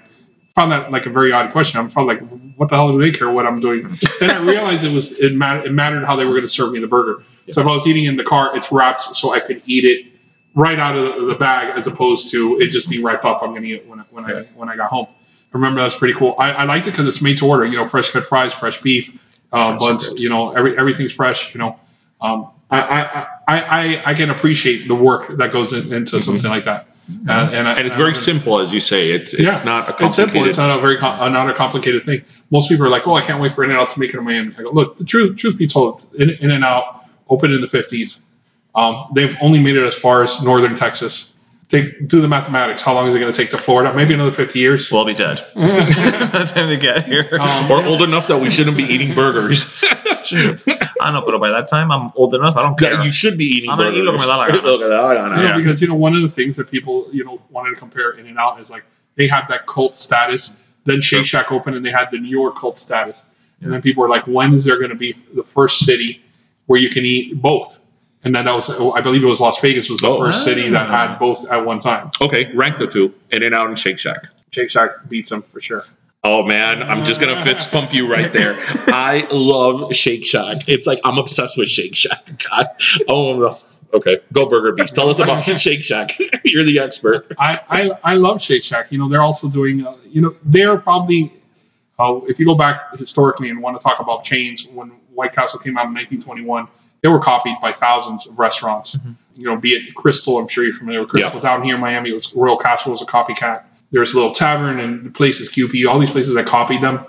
[0.54, 1.80] found that like a very odd question.
[1.80, 4.84] I'm probably like, "What the hell do they care what I'm doing?" then I realized
[4.84, 7.22] it was it, mat- it mattered how they were going to serve me the burger.
[7.50, 10.06] So if I was eating in the car, it's wrapped so I could eat it
[10.54, 13.42] right out of the, the bag, as opposed to it just being wrapped up.
[13.42, 15.06] I'm going to eat it when I, when I when I got home.
[15.10, 16.34] I remember that's pretty cool.
[16.38, 17.64] I, I liked it because it's made to order.
[17.64, 19.10] You know, fresh cut fries, fresh beef,
[19.52, 20.08] uh, buns.
[20.16, 21.54] You know, every everything's fresh.
[21.54, 21.78] You know,
[22.20, 26.50] um, I, I, I, I I can appreciate the work that goes in, into something
[26.50, 26.88] like that.
[27.28, 29.10] Uh, and, I, and it's very I- simple, as you say.
[29.10, 30.16] It's it's yeah, not a It's simple.
[30.16, 30.48] complicated.
[30.48, 32.22] It's not a very com- uh, not a complicated thing.
[32.50, 34.18] Most people are like, "Oh, I can't wait for In and Out to make it
[34.18, 37.52] in Miami." I go, "Look, the truth truth be told, In In and Out opened
[37.52, 38.20] in the '50s.
[38.74, 41.32] Um, they've only made it as far as northern Texas.
[41.68, 42.82] Take do the mathematics.
[42.82, 43.92] How long is it going to take to Florida?
[43.94, 44.90] Maybe another 50 years.
[44.90, 45.44] We'll be dead.
[45.54, 47.28] That's the time they get here.
[47.40, 49.82] Um, or old enough that we shouldn't be eating burgers.
[51.04, 52.56] I don't know, but by that time I'm old enough.
[52.56, 52.94] I don't care.
[52.94, 54.06] Yeah, you should be eating I'm gonna eat burgers.
[54.06, 54.62] lo que me da la gana.
[54.66, 55.56] Lo que da la gana, You know, yeah.
[55.64, 58.26] because you know one of the things that people you know wanted to compare In
[58.26, 58.84] and Out is like
[59.16, 60.56] they had that cult status.
[60.84, 63.24] Then Shake Shack opened and they had the New York cult status.
[63.60, 66.20] And then people were like, when is there going to be the first city
[66.66, 67.80] where you can eat both?
[68.24, 70.18] And then that was, I believe it was Las Vegas was the Oh.
[70.18, 71.18] first city that had ah.
[71.18, 72.10] both at one time.
[72.20, 73.14] Okay, rank the two.
[73.30, 74.26] In and Out and Shake Shack.
[74.50, 75.80] Shake Shack beats them for sure.
[76.24, 78.54] Oh man, I'm just gonna fist pump you right there.
[78.88, 80.66] I love Shake Shack.
[80.66, 82.42] It's like I'm obsessed with Shake Shack.
[82.50, 82.68] God.
[83.08, 83.58] Oh no.
[83.92, 84.94] Okay, go Burger Beast.
[84.94, 86.18] Tell us about Shake Shack.
[86.44, 87.32] You're the expert.
[87.38, 88.90] I, I, I love Shake Shack.
[88.90, 91.32] You know, they're also doing, uh, you know, they're probably,
[92.00, 95.60] uh, if you go back historically and want to talk about chains, when White Castle
[95.60, 96.66] came out in 1921,
[97.02, 98.96] they were copied by thousands of restaurants.
[99.36, 101.34] You know, be it Krystal, I'm sure you're familiar with Krystal.
[101.34, 101.40] Yeah.
[101.40, 103.62] Down here in Miami, it was Royal Castle was a copycat.
[103.94, 107.06] There's a little tavern and the places QP, all these places that copied them,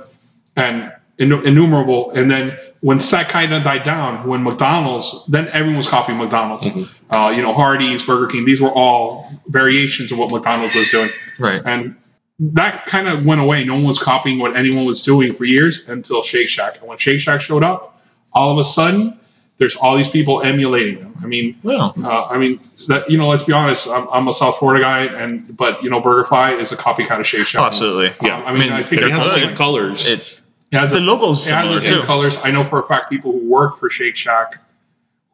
[0.56, 2.12] and innumerable.
[2.12, 6.68] And then when that kind of died down, when McDonald's, then everyone was copying McDonald's.
[7.10, 11.10] Uh, you know, Hardee's, Burger King, these were all variations of what McDonald's was doing.
[11.40, 11.60] Right.
[11.66, 11.96] And
[12.40, 13.64] that kind of went away.
[13.64, 16.78] No one was copying what anyone was doing for years until Shake Shack.
[16.78, 18.00] And when Shake Shack showed up,
[18.32, 19.20] all of a sudden,
[19.58, 21.18] there's all these people emulating them.
[21.24, 23.88] I mean, Well, uh, I mean, that, you know, let's be honest.
[23.88, 27.26] I'm, I'm a South Florida guy, and but you know, BurgerFi is a copycat of
[27.28, 27.62] Shake Shack.
[27.62, 28.14] absolutely.
[28.28, 30.08] Yeah, I mean, I think it has the same colors.
[30.08, 30.42] It's
[30.72, 32.06] It has the a- logo's it has similar the same too.
[32.06, 32.38] colors.
[32.44, 34.60] I know for a fact people who work for Shake Shack,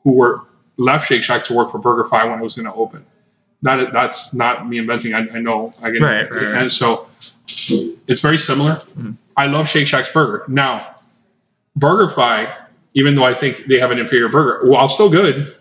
[0.04, 0.42] who were
[0.78, 3.06] left Shake Shack to work for BurgerFi when it was going to open.
[3.64, 5.14] That that's not me inventing.
[5.14, 5.72] I, I know.
[5.82, 6.62] I get Right, right, right.
[6.64, 7.08] And so
[7.48, 8.74] it's very similar.
[8.74, 9.12] Mm-hmm.
[9.38, 10.46] I love Shake Shack's burger.
[10.48, 10.96] Now,
[11.78, 12.54] BurgerFi,
[12.94, 15.56] even though I think they have an inferior burger, while still good,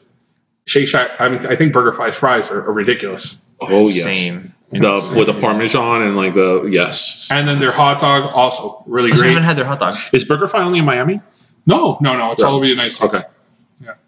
[0.66, 1.12] Shake Shack.
[1.20, 3.40] I mean, I think Burger fries are, are ridiculous.
[3.60, 4.06] oh yes.
[4.06, 4.54] Insane.
[4.72, 7.28] The with the parmesan and like the yes.
[7.32, 9.28] And then their hot dog also really I great.
[9.30, 9.96] haven't had their hot dog.
[10.12, 11.20] Is BurgerFi only in Miami?
[11.66, 12.30] No, no, no.
[12.30, 12.46] It's Yeah.
[12.46, 13.12] all over the United States.
[13.14, 13.24] Okay.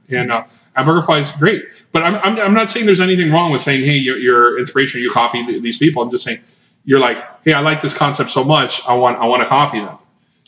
[0.09, 0.45] Yeah, and uh,
[0.77, 1.65] and BurgerFi is great.
[1.91, 5.01] But I'm, I'm I'm not saying there's anything wrong with saying, hey, you're, you're inspiration.
[5.01, 6.01] You copy these people.
[6.03, 6.41] I'm just saying
[6.85, 8.87] you're like, hey, I like this concept so much.
[8.87, 9.99] I want I want to copy them.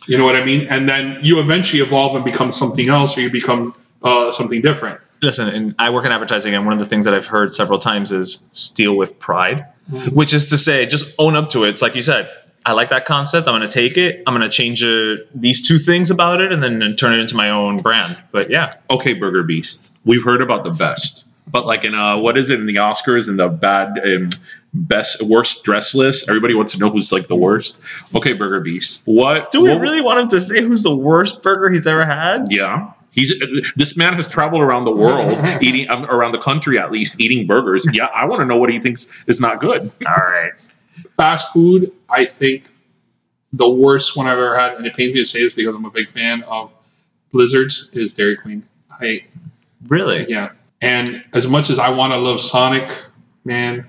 [0.07, 0.67] You know what I mean?
[0.69, 5.01] And then you eventually evolve and become something else, or you become uh, something different.
[5.23, 7.79] listen, and I work in advertising, and one of the things that I've heard several
[7.79, 9.65] times is steal with pride,
[10.13, 11.71] which is to say, just own up to it.
[11.71, 12.31] It's like you said,
[12.67, 13.49] I like that concept.
[13.49, 14.23] I'm going to take it.
[14.27, 17.37] I'm going to change uh, these two things about it, and then turn it into
[17.37, 18.19] my own brand.
[18.33, 19.93] But yeah, Okay, Burger Beast.
[20.05, 23.29] We've heard about the best, but like in uh, what is it in the Oscars
[23.29, 24.29] and the bad um,
[24.75, 26.29] best worst dress list?
[26.29, 27.81] Everybody wants to know who's like the worst.
[28.15, 29.03] Okay, Burger Beast.
[29.05, 32.05] What do we what- really want him to say who's the worst burger he's ever
[32.05, 32.47] had?
[32.51, 32.93] Yeah.
[33.13, 33.33] He's
[33.77, 37.47] this man has traveled around the world eating um, around the country at least eating
[37.47, 37.87] burgers.
[37.93, 39.93] Yeah, I want to know what he thinks is not good.
[40.05, 40.51] All right.
[41.17, 42.65] Fast food, I think
[43.53, 45.85] the worst one I've ever had, and it pains me to say this because I'm
[45.85, 46.73] a big fan of
[47.33, 48.67] Blizzards, is Dairy Queen.
[49.01, 49.25] I
[49.87, 50.29] Really?
[50.29, 50.51] yeah.
[50.81, 52.91] And as much as I want to love Sonic,
[53.45, 53.89] man,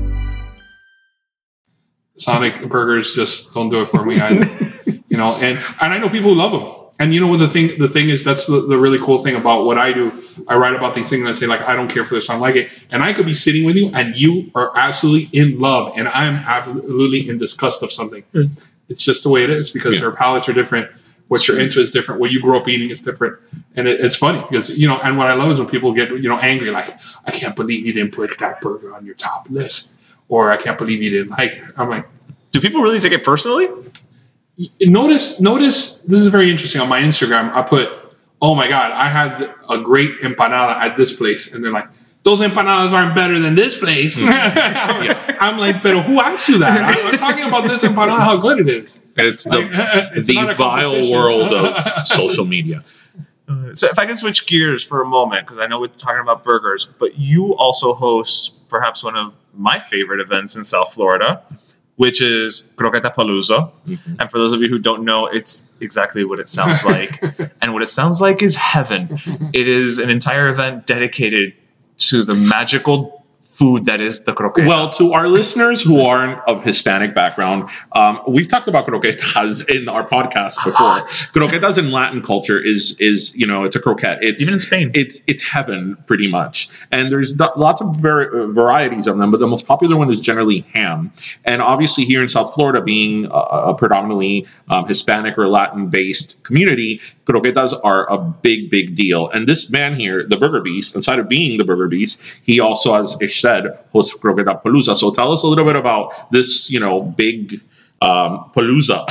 [2.17, 4.45] Sonic burgers just don't do it for me either.
[5.09, 6.75] you know, and and I know people who love them.
[6.99, 9.35] And you know what the thing the thing is that's the, the really cool thing
[9.35, 10.23] about what I do.
[10.47, 12.33] I write about these things and I say like I don't care for this, I
[12.33, 12.71] don't like it.
[12.91, 16.35] And I could be sitting with you and you are absolutely in love and I'm
[16.35, 18.23] absolutely in disgust of something.
[18.33, 18.43] Hmm.
[18.89, 20.07] It's just the way it is because Yeah.
[20.07, 20.91] our palates are different.
[21.29, 22.19] What you're into is different.
[22.19, 23.39] What you grew up eating is different,
[23.77, 24.99] and it, it's funny because you know.
[24.99, 27.85] And what I love is when people get you know angry, like I can't believe
[27.85, 29.91] you didn't put that burger on your top list,
[30.31, 31.51] or I can't believe you didn't like.
[31.51, 32.05] it." I'm like,
[32.51, 33.69] Do people really take it personally?
[34.81, 37.89] notice notice this is very interesting on my instagram i put
[38.41, 41.87] oh my god i had a great empanada at this place and they're like
[42.23, 44.27] those empanadas aren't better than this place hmm.
[44.29, 48.59] i'm like but who asked you that I'm, I'm talking about this empanada how good
[48.59, 49.69] it is It's the Like,
[50.15, 52.83] it's the vile world of social media.
[53.47, 56.21] Uh, so if I can switch gears for a moment, because I know we're talking
[56.21, 61.43] about burgers, but you also host perhaps one of my favorite events in South Florida,
[61.95, 63.71] which is Croquetapalooza.
[63.87, 64.15] Mm-hmm.
[64.19, 67.23] And for those of you who don't know, it's exactly what it sounds like.
[67.61, 69.19] and what it sounds like is heaven.
[69.53, 71.53] It is an entire event dedicated
[71.97, 73.20] to the magical
[73.61, 74.67] food that is the croqueta.
[74.67, 79.87] Well, to our listeners who aren't of Hispanic background, um, we've talked about croquetas in
[79.87, 81.01] our podcast before.
[81.35, 84.17] Croquetas in Latin culture is is you know it's a croquette.
[84.21, 84.91] It's Even in Spain.
[84.95, 86.69] it's it's heaven pretty much.
[86.91, 90.19] And there's lots of var- uh, varieties of them, but the most popular one is
[90.19, 91.11] generally ham.
[91.45, 93.29] And obviously, here in South Florida, being a,
[93.71, 96.99] a predominantly um, Hispanic or Latin based community,
[97.31, 99.29] croquetas are a big big deal.
[99.29, 102.95] And this man here, the Burger Beast, inside of being the Burger Beast, he also,
[102.95, 104.97] as Ish said, hosts Croquetapalooza.
[104.97, 107.61] So tell us a little bit about this, you know, big
[108.01, 109.09] um, palooza.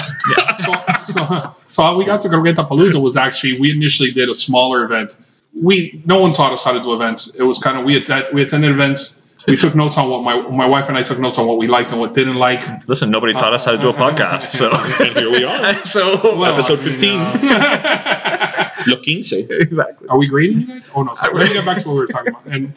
[0.61, 4.85] so, so, so how we got to Croquetapalooza was actually we initially did a smaller
[4.85, 5.17] event.
[5.61, 7.35] We no one taught us how to do events.
[7.35, 9.20] It was kind of we attend, we attended events.
[9.47, 11.67] We took notes on what my my wife and I took notes on what we
[11.67, 12.87] liked and what didn't like.
[12.89, 14.71] Listen, nobody taught us how to do a podcast, so
[15.05, 15.75] and here we are.
[15.87, 17.21] so Well, Episode I mean, 15.
[17.21, 19.33] uh, Lo quince.
[19.33, 20.09] exactly.
[20.09, 20.91] are we grading you guys?
[20.95, 21.35] Oh no, sorry.
[21.35, 22.47] let me get back to what we were talking about.
[22.47, 22.75] And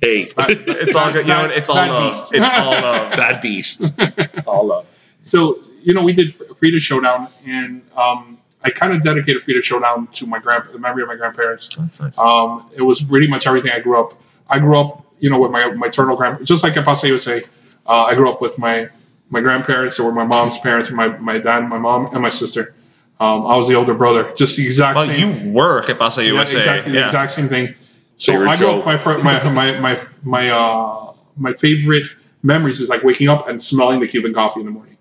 [0.00, 1.26] Hey, It's all good.
[1.26, 1.46] You know?
[1.46, 2.12] It's all Bad love.
[2.12, 2.34] beast.
[2.34, 3.10] It's all love.
[3.12, 3.94] bad beast.
[3.98, 4.86] It's all love.
[5.22, 10.08] so you know we did Frita Showdown, and um, I kind of dedicated Frita Showdown
[10.08, 11.74] to my grand the memory of my grandparents.
[11.76, 12.18] That's nice.
[12.18, 14.20] Um, it was pretty much everything I grew up.
[14.48, 17.44] I grew up, you know, with my maternal grand, just like Epasa would say.
[17.88, 18.88] Uh, I grew up with my
[19.30, 22.74] my grandparents, or were my mom's parents, my my dad, my mom, and my sister.
[23.18, 25.46] Um, I was the older brother, just the exact same Well, same.
[25.46, 26.58] you were que pasa yeah, USA.
[26.58, 27.74] exactly the exact same thing.
[28.16, 28.86] So Favorite I grew up.
[28.86, 32.08] My my my my my uh my favorite
[32.42, 34.96] memories is like waking up and smelling the Cuban coffee in the morning.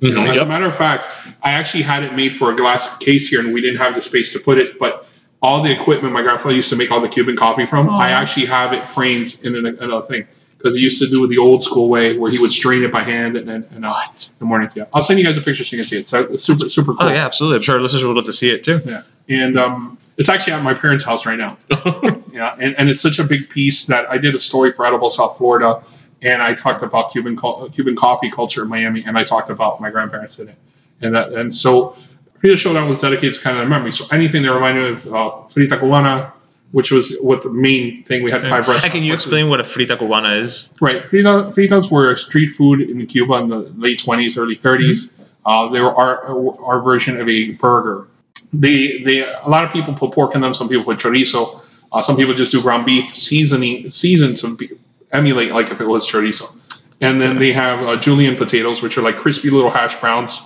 [0.00, 0.46] You know, as Yep.
[0.46, 3.52] a matter of fact, I actually had it made for a glass case here, and
[3.52, 4.78] we didn't have the space to put it.
[4.78, 5.06] But
[5.40, 8.46] all the equipment my grandfather used to make all the Cuban coffee from, I actually
[8.46, 11.88] have it framed in another thing because he used to do it the old school
[11.88, 13.94] way, where he would strain it by hand and then and, uh,
[14.38, 14.68] the morning.
[14.74, 16.08] Yeah, I'll send you guys a picture so you can see it.
[16.08, 17.06] So it's super super cool.
[17.06, 17.56] Oh yeah, absolutely.
[17.56, 18.80] I'm sure listeners would love to see it too.
[18.84, 21.56] Yeah, and um, it's actually at my parents' house right now.
[22.32, 25.10] yeah, and, and it's such a big piece that I did a story for Edible
[25.10, 25.82] South Florida,
[26.22, 27.38] and I talked about Cuban
[27.70, 30.56] Cuban coffee culture in Miami, and I talked about my grandparents in it,
[31.00, 31.96] and that and so
[32.42, 33.92] Frita Showdown was dedicated to kind of memory.
[33.92, 36.32] So anything that reminded me of uh, Frita Cubana,
[36.72, 38.84] which was what the main thing we had five restaurants.
[38.84, 40.74] And can you explain what a frita cubana is?
[40.80, 41.02] Right.
[41.02, 45.10] Frita, fritas were a street food in Cuba in the late 20s, early 30s.
[45.46, 48.06] Uh, they were our, our version of a burger.
[48.52, 50.52] They, they, a lot of people put pork in them.
[50.52, 51.62] Some people put chorizo.
[51.90, 54.70] Uh, some people just do ground beef seasoning, seasoned to be,
[55.10, 56.54] emulate like if it was chorizo.
[57.00, 60.40] And then they have uh, julienne potatoes, which are like crispy little hash browns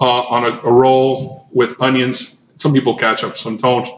[0.00, 2.36] uh, on a, a roll with onions.
[2.56, 3.88] Some people ketchup, some don't.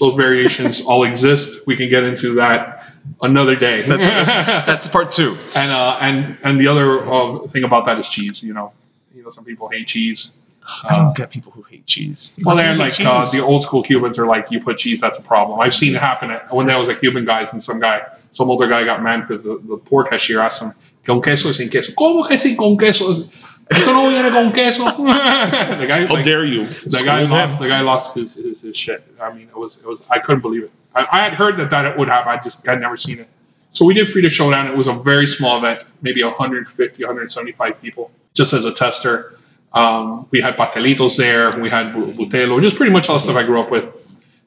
[0.00, 1.66] Those variations all exist.
[1.66, 2.92] We can get into that
[3.22, 3.86] another day.
[3.86, 5.36] That's part two.
[5.54, 8.42] And uh, and and the other uh, thing about that is cheese.
[8.42, 8.72] You know,
[9.14, 10.36] you know, some people hate cheese.
[10.84, 12.36] I don't get people who hate cheese.
[12.42, 15.18] Well, they're Who like uh, the old school Cubans are like, you put cheese, that's
[15.18, 15.60] a problem.
[15.60, 18.50] I've seen it happen at, when there was a Cuban guys and some guy, some
[18.50, 21.70] older guy got mad because the, the poor cashier asked him, ¿con queso o sin
[21.70, 21.92] queso?
[21.92, 23.28] ¿Cómo que sin con queso?
[23.70, 24.84] Eso no viene con queso.
[24.96, 26.66] the guy, How like, dare you?
[26.68, 27.54] the guy Scold lost.
[27.54, 27.60] him.
[27.62, 29.02] The guy lost his, his, his shit.
[29.20, 30.00] I mean, it was it was.
[30.08, 30.70] I couldn't believe it.
[30.94, 32.32] I, I had heard that that it would happen.
[32.32, 33.28] I just had never seen it.
[33.70, 34.68] So we did Frita Showdown.
[34.68, 39.36] It was a very small event, maybe 150, 175 people, just as a tester.
[39.72, 41.58] Um, we had pastelitos there.
[41.60, 43.90] We had bu- butelo, just pretty much all the stuff I grew up with.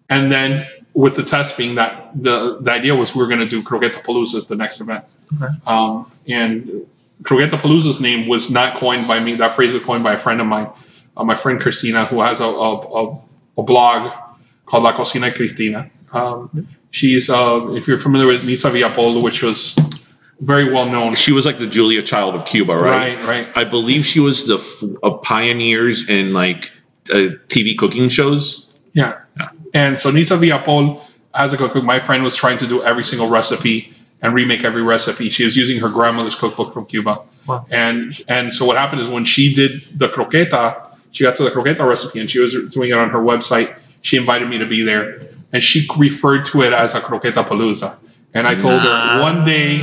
[0.10, 3.48] And then with the test being that the the idea was we were going to
[3.48, 5.04] do Croquetapaloozas the next event.
[5.68, 6.88] Um, and
[7.24, 9.36] Croquetapalooza's name was not coined by me.
[9.36, 10.70] That phrase was coined by a friend of mine,
[11.18, 13.22] uh, my friend Christina, who has a, a, a,
[13.58, 14.12] a blog
[14.66, 15.90] called La Cocina Cristina.
[16.14, 19.76] Um, she's, uh, if you're familiar with Nitza Villapol, which was
[20.40, 21.16] very well known.
[21.16, 23.18] She was like the Julia Child of Cuba, right?
[23.18, 23.48] Right, right.
[23.56, 26.72] I believe she was the f- of pioneers in like
[27.12, 28.70] uh, TV cooking shows.
[28.94, 29.20] Yeah.
[29.38, 29.50] yeah.
[29.74, 31.02] And so Nitza Villapol,
[31.34, 34.82] as a cook, my friend was trying to do every single recipe and remake every
[34.82, 35.30] recipe.
[35.30, 37.22] She was using her grandmother's cookbook from Cuba.
[37.70, 41.52] And and so what happened is when she did the croqueta, she got to the
[41.52, 43.76] croqueta recipe and she was doing it on her website.
[44.02, 47.96] She invited me to be there, and she referred to it as a croquetapalooza.
[48.34, 49.82] And I told her one day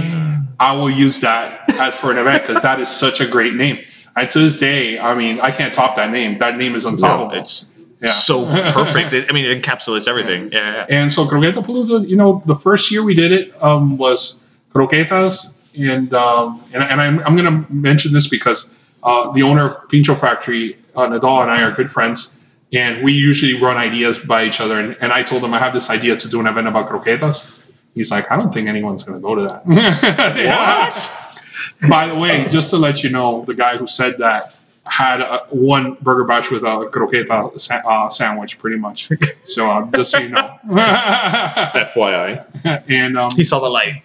[0.58, 3.84] I will use that as for an event because that is such a great name.
[4.16, 6.38] And to this day, I mean, I can't top that name.
[6.38, 7.34] That name is untoppable.
[7.34, 8.10] it's Yeah.
[8.10, 9.12] so perfect.
[9.12, 10.52] It- I mean, it encapsulates everything.
[10.52, 10.96] Yeah, yeah.
[10.96, 14.36] And so Croquetapalooza, you know, the first year we did it um, was
[14.74, 18.68] croquetas, and um, and, and I'm, I'm going to mention this because
[19.02, 22.32] uh, the owner of Pincho Factory, uh, Nedal, and I are good friends,
[22.72, 24.78] and we usually run ideas by each other.
[24.78, 27.46] And, and I told him I have this idea to do an event about croquetas.
[27.94, 29.66] He's like, I don't think anyone's going to go to that.
[31.80, 31.88] what?
[31.88, 35.40] By the way, just to let you know, the guy who said that had uh
[35.50, 39.08] one burger batch with a croqueta sa- uh, sandwich, pretty much.
[39.46, 40.58] So uh, just so you know.
[40.66, 42.44] FYI.
[42.88, 44.02] and um, He saw the light.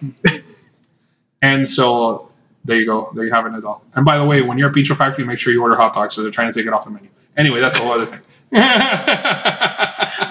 [1.42, 2.30] and so
[2.64, 3.10] there you go.
[3.14, 3.82] There you have it, Nedal.
[3.94, 6.14] And by the way, when you're at Pincho Factory, make sure you order hot dogs.
[6.14, 7.08] So they're trying to take it off the menu.
[7.36, 8.20] Anyway, that's a whole other thing.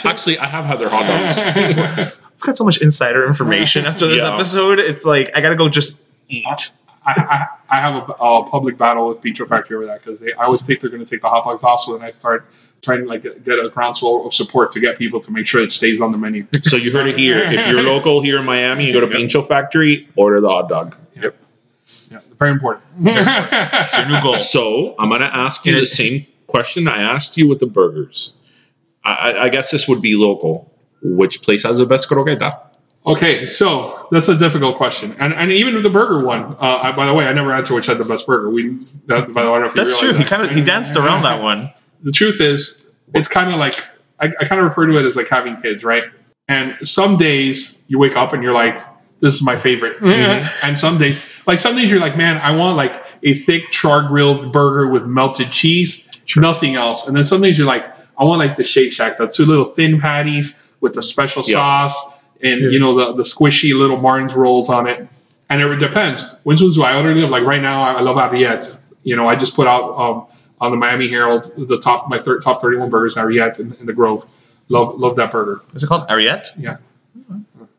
[0.04, 1.38] Actually, I have had their hot dogs.
[2.18, 4.34] I've got so much insider information after this Yeah.
[4.34, 4.80] episode.
[4.80, 5.98] It's like I gotta go just
[6.30, 6.72] eat.
[7.06, 10.44] I, I, I have a, a public battle with Pincho Factory over that because I
[10.46, 11.82] always think they're going to take the hot dogs off.
[11.82, 12.46] So then I start
[12.84, 15.62] trying to like get, get a groundswell of support to get people to make sure
[15.62, 16.46] it stays on the menu.
[16.64, 17.44] So you heard it here.
[17.44, 20.96] If you're local here in Miami, you go to Pincho Factory, order the hot dog.
[21.16, 21.36] Yep.
[22.12, 22.86] Yeah, very important.
[23.04, 24.36] It's your new goal.
[24.38, 28.38] So I'm going to ask you the same question I asked you with the burgers.
[29.04, 30.72] I, I- I guess this would be local.
[31.04, 32.60] Which place has the best croqueta?
[33.06, 36.56] Okay, so that's a difficult question, and and even with the burger one.
[36.60, 38.50] Uh, I, by the way, I never answered which had the best burger.
[38.52, 40.10] We, that, by the way, I don't know if you That's true.
[40.10, 41.72] realize He kind of he danced around that one.
[42.04, 42.80] the truth is,
[43.16, 43.84] it's kind of like
[44.20, 46.04] I, I kind of refer to it as like having kids, right?
[46.48, 48.80] And some days you wake up and you're like,
[49.20, 52.78] "This is my favorite," and some days, like some days you're like, "Man, I want
[52.78, 56.00] like a thick char grilled burger with melted cheese,
[56.36, 57.84] nothing else." And then some days you're like,
[58.20, 61.56] "I want like the Shake Shack, the two little thin patties with the special Yeah.
[61.56, 61.96] sauce
[62.44, 65.08] and you know the the squishy little Martin's rolls on it."
[65.50, 66.24] And it depends.
[66.44, 67.14] Which ones do I order?
[67.28, 68.74] Like right now, I love Ariete.
[69.04, 70.26] You know, I just put out um,
[70.62, 73.94] on the Miami Herald the top my thir- top 31 burgers Ariete in, in the
[73.94, 74.26] Grove.
[74.70, 75.62] Love love that burger.
[75.74, 76.48] Is it called Ariette?
[76.58, 76.78] Yeah.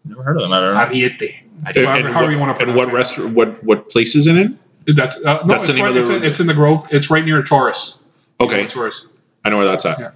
[0.04, 0.52] Never heard of them.
[0.52, 0.80] I don't know.
[0.80, 1.34] Ariete.
[1.64, 3.34] And, However, and however you want to and what pronounce restaurant?
[3.34, 4.58] What what place is it in?
[4.86, 6.54] That's uh, no, That's it's, the name right, of the- it's, in, it's in the
[6.54, 6.86] Grove.
[6.90, 8.00] It's right near Taurus.
[8.40, 9.06] Okay, Taurus.
[9.44, 9.98] I know where that's at.
[10.00, 10.10] Yeah.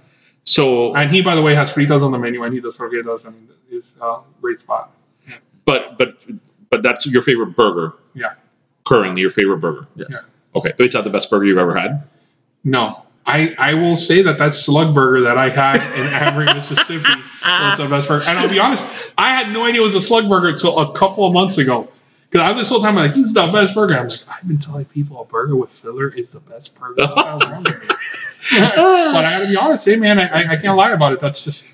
[0.47, 3.25] So, And he, by the way, has fritas on the menu, and he does croquetas,
[3.25, 4.91] and is a great spot.
[5.65, 6.25] but but
[6.69, 8.33] but that's your favorite burger Yeah.
[8.85, 9.21] currently.
[9.21, 9.87] Your favorite burger.
[9.95, 10.25] Yes.
[10.55, 12.03] Okay, is that the best burger you've ever had?
[12.63, 17.03] No, I, I will say that that slug burger that I had in Amory, Mississippi
[17.45, 18.25] was the best burger.
[18.29, 18.83] And I'll be honest,
[19.17, 21.89] I had no idea it was a slug burger until a couple of months ago.
[22.29, 23.97] Because I was this whole time I'm like, this is the best burger.
[23.97, 27.05] I'm like, I've been telling people a burger with filler is the best burger.
[28.51, 29.13] What the hell's wrong with me?
[29.13, 31.19] but I gotta be honest, hey man, I, I- I can't lie about it.
[31.19, 31.67] That's just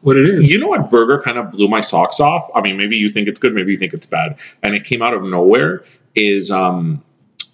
[0.00, 0.50] what it is.
[0.50, 2.48] You know what burger kind of blew my socks off?
[2.54, 5.02] I mean, maybe you think it's good, maybe you think it's bad, and it came
[5.02, 5.84] out of nowhere.
[6.14, 7.02] Is um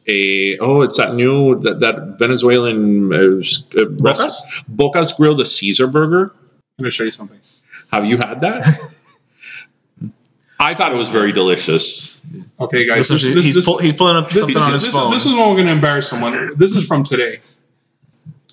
[0.06, 3.20] a oh, it's that new that, that Venezuelan uh, uh,
[3.96, 4.34] Bocas?
[4.74, 6.32] Bocas Grill, the Caesar burger.
[6.78, 7.40] I'm gonna show you something.
[7.92, 8.78] Have you had that?
[10.60, 12.22] I thought it was very delicious.
[12.60, 13.10] Okay, guys.
[13.10, 14.88] Listen, this- this- he's, this- pull, he's pulling up something this on is- his this
[14.88, 15.10] is- phone.
[15.12, 16.56] This is when we're gonna embarrass someone.
[16.56, 17.40] This is from today.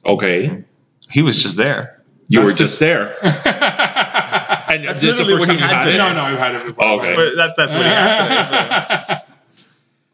[0.05, 0.63] Okay,
[1.09, 2.01] he was just there.
[2.27, 3.17] you That's were the- just there.
[3.25, 5.97] and That's this is the literally what he had had to- it.
[5.97, 6.83] No, no, I've had it before.
[6.85, 7.15] Oh, okay.
[7.15, 9.15] But that, that's what he had today.
[9.17, 9.17] So.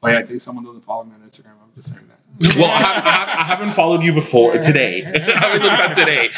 [0.03, 1.53] Oh yeah, I think someone doesn't follow me on Instagram.
[1.59, 2.55] I'm just saying that.
[2.55, 5.03] Well, I, have, I, have, I haven't followed you before today.
[5.07, 6.29] I haven't looked at today.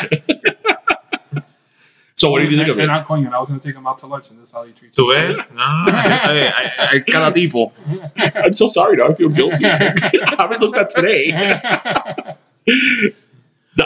[2.16, 2.88] so, what did you think of They're it?
[2.88, 3.28] not going.
[3.28, 4.93] I was going to take them out to lunch, and this is how you treat
[4.93, 5.36] ¿Tú them.
[5.36, 5.45] ves?
[5.54, 7.74] No, I, I, I cada tipo.
[8.18, 8.95] I'm so sorry.
[8.95, 9.66] Now I feel guilty.
[9.66, 11.34] I haven't looked at today.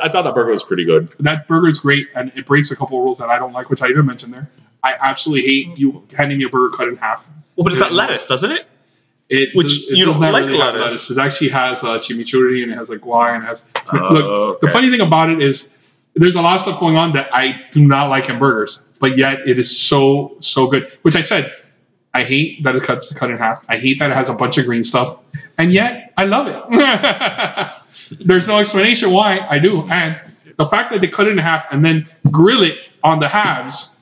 [0.02, 1.10] I thought that burger was pretty good.
[1.20, 3.70] that burger is great, and it breaks a couple of rules that I don't like,
[3.70, 4.50] which I even mentioned there.
[4.84, 7.28] I absolutely hate you handing me a burger cut in half.
[7.56, 8.66] Well, but it's got lettuce, doesn't it?
[9.30, 11.10] It Which does- it you does don't like really have lettuce.
[11.10, 13.66] It actually has uh, chimichurri and it has like guai and it has.
[13.92, 15.68] Oh, look, the funny thing about it is
[16.16, 19.18] there's a lot of stuff going on that I do not like in burgers, but
[19.18, 20.92] yet it is so so good.
[21.04, 21.54] Which I said,
[22.14, 23.64] I hate that it's cut cut in half.
[23.70, 25.20] I hate that it has a bunch of green stuff,
[25.58, 27.70] and yet I love it.
[28.20, 30.20] there's no explanation why I do, and
[30.58, 34.00] the fact that they cut it in half and then grill it on the halves,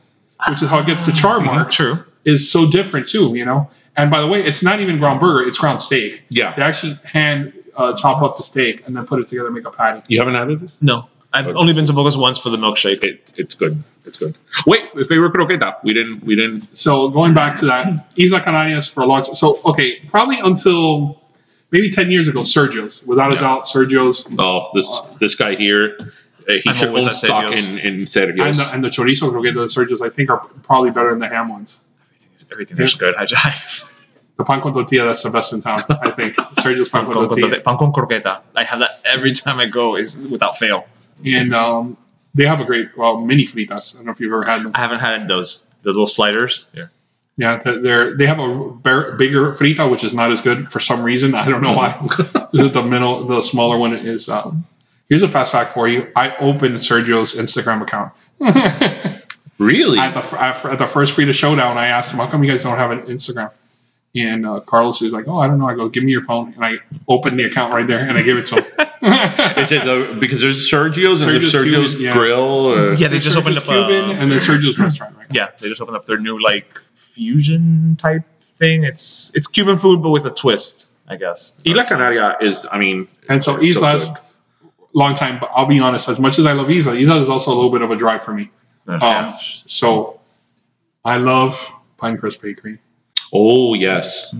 [0.49, 2.03] which is how it gets the char mark True.
[2.25, 3.69] is so different too, you know.
[3.97, 6.23] And by the way, it's not even ground burger; it's ground steak.
[6.29, 6.55] Yeah.
[6.55, 9.65] They actually hand uh, chop up the steak and then put it together, and make
[9.65, 10.01] a patty.
[10.07, 10.71] You haven't had it?
[10.81, 11.07] No.
[11.33, 13.03] I've only been to Bocas once for the milkshake.
[13.03, 13.33] it?
[13.37, 13.81] It's good.
[14.05, 14.37] It's good.
[14.67, 15.77] Wait, if they were croqueta?
[15.83, 16.23] We didn't.
[16.25, 16.77] We didn't.
[16.77, 19.35] So going back to that, Isla Canarias for a long time.
[19.35, 21.20] So okay, probably until
[21.71, 23.41] maybe ten years ago, Sergio's, without a Yeah.
[23.41, 24.27] doubt, Sergio's.
[24.37, 24.87] Oh, this
[25.19, 25.97] this guy here.
[26.49, 27.65] Uh, he I'm should always own stock Sergio's.
[27.65, 28.57] in in And Sergio's.
[28.57, 31.49] the, and the chorizo croqueta at Sergio's, I think, are probably better than the ham
[31.49, 31.79] ones.
[32.51, 33.15] Everything is good.
[33.15, 33.91] I jive.
[34.37, 36.35] The pan con tortilla, that's the best in town, I think.
[36.59, 37.61] Sergio's pan con Pan con, tortilla.
[37.61, 38.41] pan con croqueta.
[38.55, 39.95] I have that every time I go.
[39.95, 40.85] Is without fail.
[41.23, 41.95] And um,
[42.33, 43.93] they have a great, well, mini fritas.
[43.93, 44.71] I don't know if you've ever had them.
[44.73, 45.67] I haven't had those.
[45.83, 46.65] The little sliders.
[46.73, 46.85] Yeah.
[47.37, 51.33] Yeah, they're they have a bigger frita, which is not as good for some reason.
[51.33, 51.97] I don't know why.
[52.51, 54.29] the middle, the smaller one is.
[54.29, 54.65] Um,
[55.09, 56.11] here's a fast fact for you.
[56.15, 58.13] I opened Sergio's Instagram account
[59.57, 59.99] really?
[59.99, 61.77] at the at the first frita showdown.
[61.77, 63.51] I asked him, "How come you guys don't have an Instagram?"
[64.13, 66.53] And uh, Carlos is like, "Oh, I don't know." I go, "Give me your phone,"
[66.53, 66.75] and I
[67.07, 68.87] opened the account right there, and I give it to him.
[69.03, 72.13] Is it the, because there's Sergio's and Sergio's Sergio's Cuban, yeah.
[72.13, 72.67] Grill?
[72.67, 73.63] Uh, Yeah, they just opened up.
[73.63, 75.15] Cuban, Uh, and then Sergio's restaurant.
[75.17, 75.27] Right?
[75.31, 78.23] yeah, they just opened up their new like fusion type
[78.57, 78.83] thing.
[78.83, 81.53] It's it's Cuban food, but with a twist, I guess.
[81.65, 84.17] Isla Canaria is, I mean, And so it's Isla's good.
[84.93, 87.51] long time, but I'll be honest, as much as I love Isla, Isla is also
[87.51, 88.51] a little bit of a drive for me.
[88.87, 90.19] Um, so
[91.05, 92.79] I love Pinecrest Bakery.
[93.33, 94.35] Oh yes,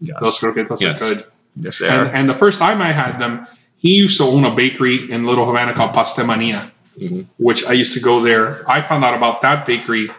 [0.00, 0.16] yes.
[0.22, 1.00] Those croquetas Yes.
[1.00, 1.24] are good.
[1.56, 3.46] yes, they And, and the first time I had them,
[3.78, 6.70] he used to own a bakery in Little Havana called Pastemania,
[7.00, 7.26] Mhm.
[7.38, 8.64] which I used to go there.
[8.68, 10.10] I found out about that bakery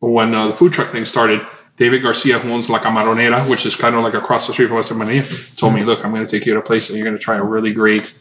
[0.00, 1.40] when uh, the food truck thing started.
[1.76, 4.78] David Garcia, who owns La Camaronera, which is kind of like across the street from
[4.78, 5.24] Pastemania,
[5.56, 7.22] told me, look, I'm going to take you to a place and you're going to
[7.22, 8.12] try a really great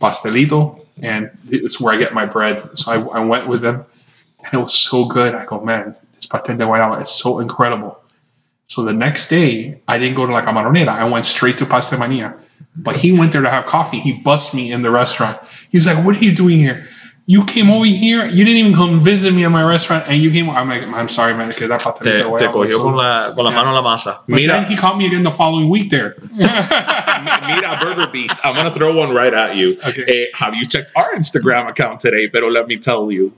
[0.00, 0.84] pastelito.
[1.02, 2.70] And it's where I get my bread.
[2.74, 3.84] So I, I went with them
[4.44, 5.34] and it was so good.
[5.34, 7.98] I go, man, this pastel de guayaba is so incredible.
[8.68, 10.88] So the next day, I didn't go to La Camaronera.
[10.88, 12.34] I went straight to Pastemania.
[12.76, 14.00] But he went there to have coffee.
[14.00, 15.38] He bussed me in the restaurant.
[15.70, 16.88] He's like, "What are you doing here?
[17.28, 18.26] You came over here.
[18.26, 21.08] You didn't even come visit me in my restaurant, and you came." I'm like, "I'm
[21.08, 21.50] sorry, man.
[21.52, 23.56] Que that Te, pastelito te de guayaba was cogió con la, con la Yeah.
[23.56, 24.16] mano la masa.
[24.28, 24.52] But Mira.
[24.52, 26.16] then he caught me again the following week there.
[26.36, 28.36] Mira Burger Beast.
[28.44, 29.78] I'm gonna throw one right at you.
[29.86, 30.04] Okay.
[30.06, 32.28] Eh, have you checked our Instagram account today?
[32.28, 33.32] Pero let me tell you,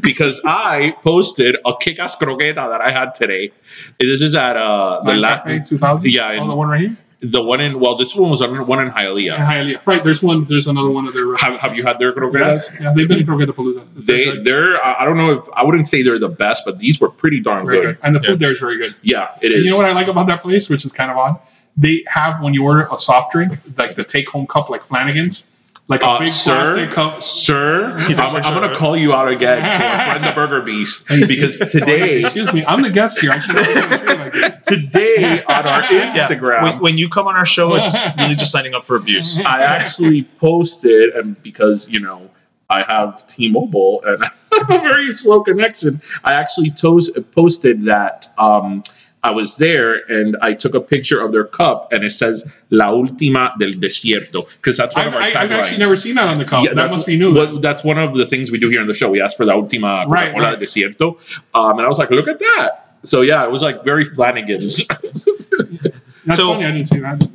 [0.00, 3.52] because I posted a kick-ass croqueta that I had today.
[3.98, 5.58] This is at uh the Nine Latin.
[5.60, 6.10] Cafe 2000.
[6.10, 6.96] Yeah, oh, in- the one right here.
[7.20, 9.36] The one in well, this one was on one in Hialeah.
[9.38, 9.86] Hialeah.
[9.86, 10.04] Right.
[10.04, 10.44] There's one.
[10.44, 11.34] There's another one of their.
[11.36, 12.34] Have, have you had their croquetas?
[12.34, 12.76] Yes.
[12.80, 13.86] Yeah, they've been in Croquetapalooza.
[13.96, 17.00] They they're I I don't know if I wouldn't say they're the best, but these
[17.00, 17.82] were pretty darn good.
[17.82, 18.94] good, and the food there is very good.
[19.02, 19.64] Yeah, it And is.
[19.64, 21.38] you know what I like about that place, which is kind of odd?
[21.76, 25.46] They have when you order a soft drink, like the take home cup, like Flanagan's,
[25.86, 27.22] like a Uh, big sir, plastic cup.
[27.22, 30.62] sir, He's I'm, I'm going to call you out again to our friend the Burger
[30.62, 33.32] Beast because today, Excuse me, I'm the guest here.
[33.32, 36.10] I should like today on our Yeah.
[36.12, 39.40] Instagram, When, when you come on our show, it's really just signing up for abuse.
[39.44, 42.30] I actually posted, and because you know
[42.70, 48.28] I have T-Mobile and I have a very slow connection, I actually tos- posted that
[48.38, 48.82] um,
[49.24, 52.92] I was there and I took a picture of their cup and it says "La
[52.92, 56.28] última del desierto" because that's one I've, of our I- I've actually never seen that
[56.28, 56.62] on the cup.
[56.64, 57.32] Yeah, that must be new.
[57.34, 59.08] Well, that's one of the things we do here on the show.
[59.10, 60.58] We ask for la última Right, Coca-Cola right.
[60.58, 61.18] del desierto,
[61.54, 62.96] um, and I was like, look at that.
[63.02, 64.86] So yeah, it was like very Flanagan's.
[64.86, 65.24] That's
[66.36, 66.64] So- funny.
[66.66, 67.28] I didn't see that.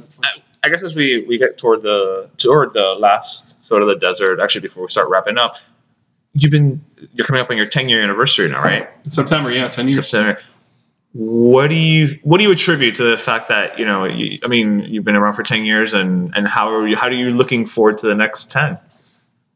[0.61, 4.39] I guess as we, we get toward the toward the last sort of the desert,
[4.41, 5.55] actually before we start wrapping up,
[6.33, 6.83] you've been
[7.13, 8.89] you're coming up on your 10 year anniversary now, right?
[9.09, 9.95] September, yeah, ten years.
[9.95, 10.37] September.
[11.13, 14.47] What do you what do you attribute to the fact that you know you, I
[14.47, 17.31] mean you've been around for 10 years and and how are you how are you
[17.31, 18.79] looking forward to the next 10?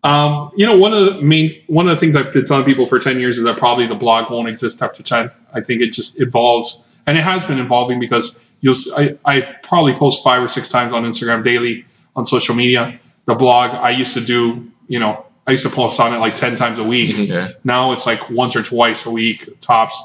[0.03, 2.85] Um, you know, one of the main one of the things I've been telling people
[2.85, 5.31] for ten years is that probably the blog won't exist after ten.
[5.53, 8.75] I think it just evolves, and it has been evolving because you'll.
[8.97, 11.85] I, I probably post five or six times on Instagram daily
[12.17, 12.99] on social media.
[13.25, 16.35] The blog I used to do, you know, I used to post on it like
[16.35, 17.15] ten times a week.
[17.17, 17.51] Yeah.
[17.63, 19.97] Now it's like once or twice a week tops.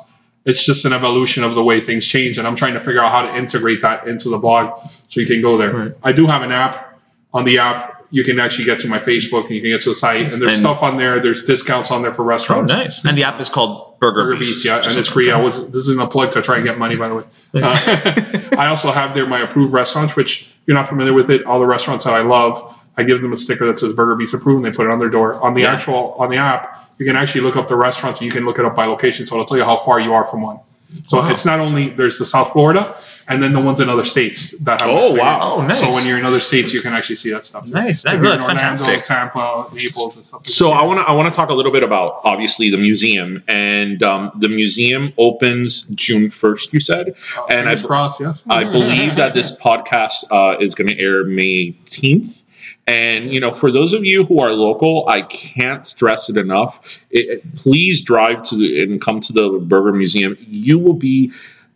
[0.45, 3.13] It's just an evolution of the way things change, and I'm trying to figure out
[3.13, 5.73] how to integrate that into the blog so you can go there.
[5.73, 5.93] Right.
[6.03, 6.99] I do have an app.
[7.35, 9.91] On the app, you can actually get to my Facebook and you can get to
[9.91, 11.21] the site, and there's And- stuff on there.
[11.21, 12.73] There's discounts on there for restaurants.
[12.73, 13.05] Oh, restaurants.
[13.05, 13.11] nice.
[13.11, 14.57] And the app is called Burger, Burger Beast.
[14.59, 15.31] Beast, yeah, and it's free.
[15.31, 17.25] I was this isn't a plug to try and get money, by the way.
[17.55, 21.45] Uh, I also have there my approved restaurants, which if you're not familiar with it.
[21.45, 24.33] All the restaurants that I love, I give them a sticker that says Burger Beast
[24.33, 25.35] approved, and they put it on their door.
[25.45, 25.75] On the Yeah.
[25.75, 28.65] actual on the app, you can actually look up the restaurants, you can look it
[28.65, 30.59] up by location, so it'll tell you how far you are from one.
[31.07, 31.29] So Wow.
[31.31, 32.97] it's not only there's the South Florida,
[33.29, 34.89] and then the ones in other states that have.
[34.91, 35.57] Oh, wow.
[35.57, 35.81] Oh, nice.
[35.81, 37.67] So when you're in other states, you can actually see that stuff.
[37.67, 38.05] Nice.
[38.05, 39.03] That- you're that's in Orlando, fantastic.
[39.03, 40.41] Tampa, Naples, and stuff.
[40.41, 40.71] like So.
[40.71, 44.03] I want to I want to talk a little bit about obviously the museum and
[44.03, 46.73] um, the museum opens June first.
[46.73, 48.43] You said, Uh, and I fingers crossed, yes.
[48.49, 52.41] I believe that this podcast uh, is going to air May 10th.
[52.87, 57.01] And, you know, for those of you who are local, I can't stress it enough.
[57.11, 60.37] It, please drive to the, and come to the Burger Museum.
[60.41, 61.33] You will be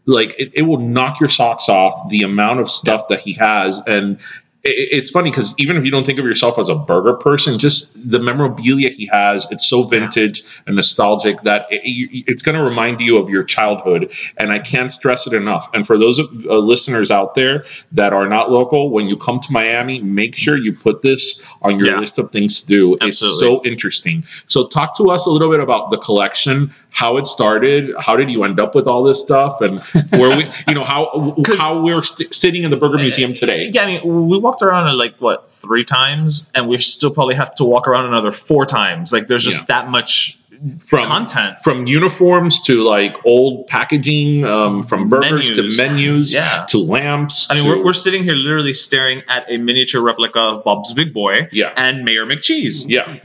[0.06, 3.80] like, it, it will knock your socks off the amount of stuff that he has.
[3.86, 4.18] And
[4.64, 7.90] it's funny because even if you don't think of yourself as a burger person, just
[8.08, 11.80] the memorabilia he has, it's so vintage and nostalgic that it,
[12.28, 14.12] it's going to remind you of your childhood.
[14.36, 15.68] And I can't stress it enough.
[15.74, 19.40] And for those of, uh, listeners out there that are not local, when you come
[19.40, 21.98] to Miami, make sure you put this on your Yeah.
[21.98, 22.96] list of things to do.
[23.00, 24.24] It's so interesting.
[24.46, 28.30] So, talk to us a little bit about the collection, how it started, how did
[28.30, 32.02] you end up with all this stuff, and where we, you know, how how we're
[32.02, 33.70] st- sitting in the Burger Museum today.
[33.72, 37.34] Yeah, I mean, we walked around it like what three times, and we still probably
[37.34, 39.12] have to walk around another four times.
[39.12, 39.64] Like, there's just Yeah.
[39.82, 40.38] that much
[40.84, 41.58] From content.
[41.60, 45.76] from uniforms to like old packaging, um, from burgers Menus.
[45.78, 46.66] to menus, Yeah.
[46.68, 47.50] to lamps.
[47.50, 50.92] I mean, to- we're, we're sitting here literally staring at a miniature replica of Bob's
[50.92, 51.72] Big Boy Yeah.
[51.76, 52.84] and Mayor McCheese.
[52.88, 53.16] yeah.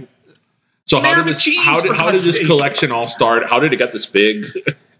[0.85, 3.45] So how Mayor did this how did how did this collection all start?
[3.49, 4.45] How did it get this big?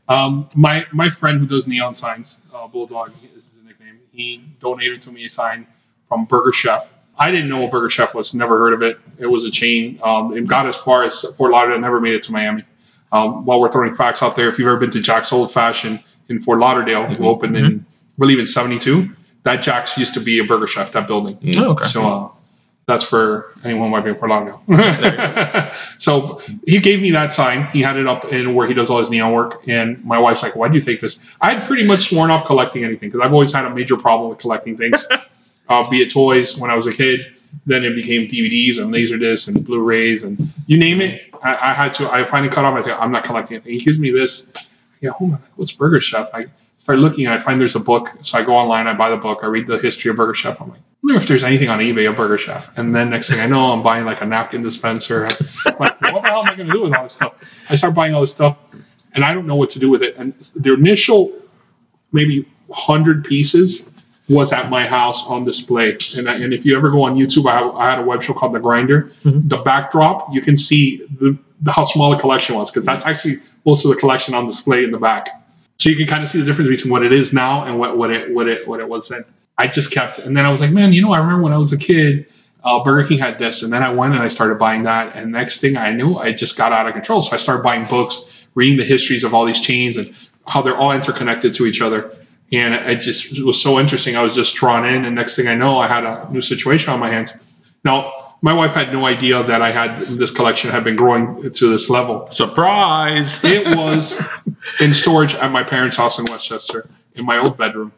[0.09, 3.97] Um, my my friend who does neon signs, uh, Bulldog is his nickname.
[4.11, 5.65] He donated to me a sign
[6.07, 6.91] from Burger Chef.
[7.17, 8.33] I didn't know what Burger Chef was.
[8.33, 8.99] Never heard of it.
[9.17, 9.99] It was a chain.
[10.03, 11.79] Um, it got as far as Fort Lauderdale.
[11.79, 12.63] Never made it to Miami.
[13.11, 16.03] Um, while we're throwing facts out there, if you've ever been to Jack's Old Fashioned
[16.29, 19.09] in Fort Lauderdale, who opened in, I believe, in '72,
[19.43, 20.91] that Jack's used to be a Burger Chef.
[20.91, 21.39] That building.
[21.55, 21.85] Oh, okay.
[21.85, 22.29] So uh,
[22.87, 24.61] that's for anyone who might be in Fort Lauderdale.
[25.97, 27.67] so he gave me that sign.
[27.67, 29.61] He had it up in where he does all his neon work.
[29.67, 31.19] And my wife's like, why do you take this?
[31.41, 34.29] I had pretty much sworn off collecting anything because I've always had a major problem
[34.29, 35.05] with collecting things,
[35.89, 37.33] be it toys when I was a kid.
[37.65, 41.33] Then it became DVDs and Laserdiscs and Blu-rays and you name it.
[41.41, 42.11] I, I had to.
[42.11, 42.75] I finally cut off.
[42.75, 43.73] I said, I'm not collecting anything.
[43.73, 44.51] He gives me this.
[45.01, 46.29] Yeah, oh my, god, what's Burger Chef?
[46.33, 46.47] I
[46.79, 48.11] start looking and I find there's a book.
[48.21, 50.61] So I go online, I buy the book, I read the history of Burger Chef.
[50.61, 52.75] I'm like, I wonder if there's anything on eBay of Burger Chef.
[52.77, 55.27] And then next thing I know, I'm buying like a napkin dispenser.
[55.65, 57.33] I'm like, what the hell am I going to do with all this stuff?
[57.69, 58.57] I start buying all this stuff,
[59.13, 60.15] and I don't know what to do with it.
[60.17, 61.31] And the initial
[62.11, 63.93] maybe hundred pieces
[64.29, 65.97] was at my house on display.
[66.17, 68.21] And, I, and if you ever go on YouTube, I, have, I had a web
[68.21, 69.11] show called The Grinder.
[69.47, 73.39] The backdrop, you can see the, the how small the collection was because that's actually
[73.65, 75.29] most of the collection on display in the back.
[75.79, 77.97] So you can kind of see the difference between what it is now and what,
[77.97, 79.23] what it what it what it was then.
[79.57, 81.57] I just kept, and then I was like, man, you know, I remember when I
[81.57, 82.31] was a kid,
[82.63, 85.31] uh, Burger King had this, and then I went and I started buying that, and
[85.31, 87.23] next thing I knew, I just got out of control.
[87.23, 90.13] So I started buying books, reading the histories of all these chains and
[90.45, 92.15] how they're all interconnected to each other,
[92.51, 94.15] and it just it was so interesting.
[94.15, 96.93] I was just drawn in, and next thing I know, I had a new situation
[96.93, 97.33] on my hands.
[97.83, 101.69] Now, my wife had no idea that I had this collection had been growing to
[101.69, 102.29] this level.
[102.31, 103.43] Surprise!
[103.43, 104.21] It was
[104.79, 107.91] in storage at my parents' house in Westchester in my old bedroom.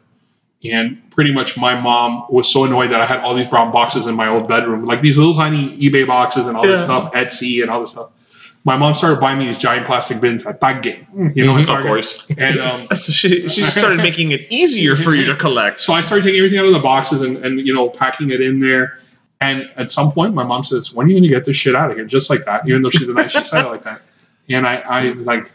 [0.62, 4.06] And pretty much my mom was so annoyed that I had all these brown boxes
[4.06, 7.62] in my old bedroom, like these little tiny eBay boxes and all this stuff, Etsy
[7.62, 8.10] and all this stuff.
[8.64, 10.98] My mom started buying me these giant plastic bins at Target,
[11.34, 11.62] you know, Mhm.
[11.66, 12.26] at Of course.
[12.36, 15.80] And um, So she, she just started making it easier for you to collect.
[15.80, 18.40] so I started taking everything out of the boxes and, and you know packing it
[18.42, 18.98] in there.
[19.40, 21.74] And at some point, my mom says, "When are you going to get this shit
[21.74, 23.84] out of here?" Just like that, even though she's a nice, she said it like
[23.84, 24.02] that.
[24.50, 25.50] And I, I like,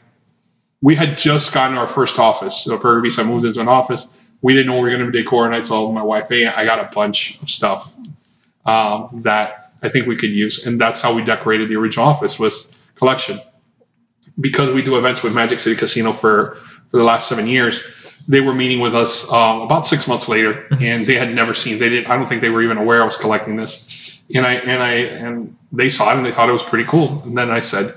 [0.81, 2.63] we had just gotten our first office.
[2.63, 4.07] So Burger Beast, I moved into an office.
[4.41, 6.65] We didn't know we were going to decor, and I told my wife, "Hey, I
[6.65, 7.93] got a bunch of stuff
[8.65, 12.39] um, that I think we could use," and that's how we decorated the original office
[12.39, 13.41] was collection.
[14.39, 16.57] Because we do events with Magic City Casino for
[16.91, 17.83] for the last seven years,
[18.27, 21.79] they were meeting with us um, about six months later, and they had never seen.
[21.79, 22.09] They didn't.
[22.09, 24.19] I don't think they were even aware I was collecting this.
[24.33, 27.21] And I and I and they saw it and they thought it was pretty cool.
[27.23, 27.95] And then I said,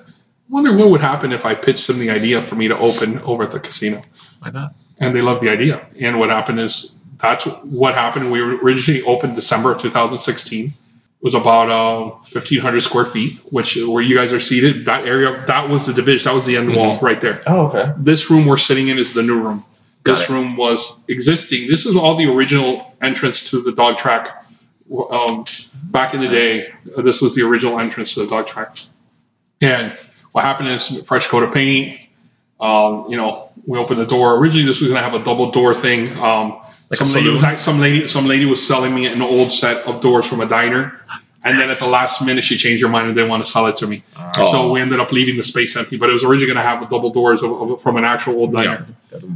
[0.49, 3.44] "Wonder what would happen if I pitched them the idea for me to open over
[3.44, 4.03] at the casino."
[4.40, 4.74] Why not?
[4.99, 5.86] And they loved the idea.
[6.01, 8.30] And what happened is that's what happened.
[8.30, 10.74] We originally opened December of 2016.
[11.21, 14.87] Was about uh, 1,500 square feet, which where you guys are seated.
[14.87, 16.27] That area, that was the division.
[16.31, 17.93] That was the end wall right there Oh, okay.
[17.99, 19.64] this room we're sitting in is the new room.
[20.05, 20.33] Got This it.
[20.33, 21.66] room was existing.
[21.66, 24.45] This is all the original entrance to the dog track.
[25.11, 25.45] Um,
[25.91, 28.79] back in the day, uh, this was the original entrance to the dog track.
[29.61, 29.99] And
[30.31, 32.01] what happened is fresh coat of paint.
[32.61, 34.37] Um, you know, we opened the door.
[34.39, 36.16] Originally, this was going to have a double door thing.
[36.16, 36.61] Um,
[36.91, 39.86] Like some lady was act- some lady some lady was selling me an old set
[39.86, 40.99] of doors from a diner,
[41.45, 43.66] and then at the last minute she changed her mind and didn't want to sell
[43.66, 44.03] it to me.
[44.34, 45.97] So we ended up leaving the space empty.
[45.99, 48.34] But it was originally going to have the double doors of, of, from an actual
[48.36, 48.86] old diner.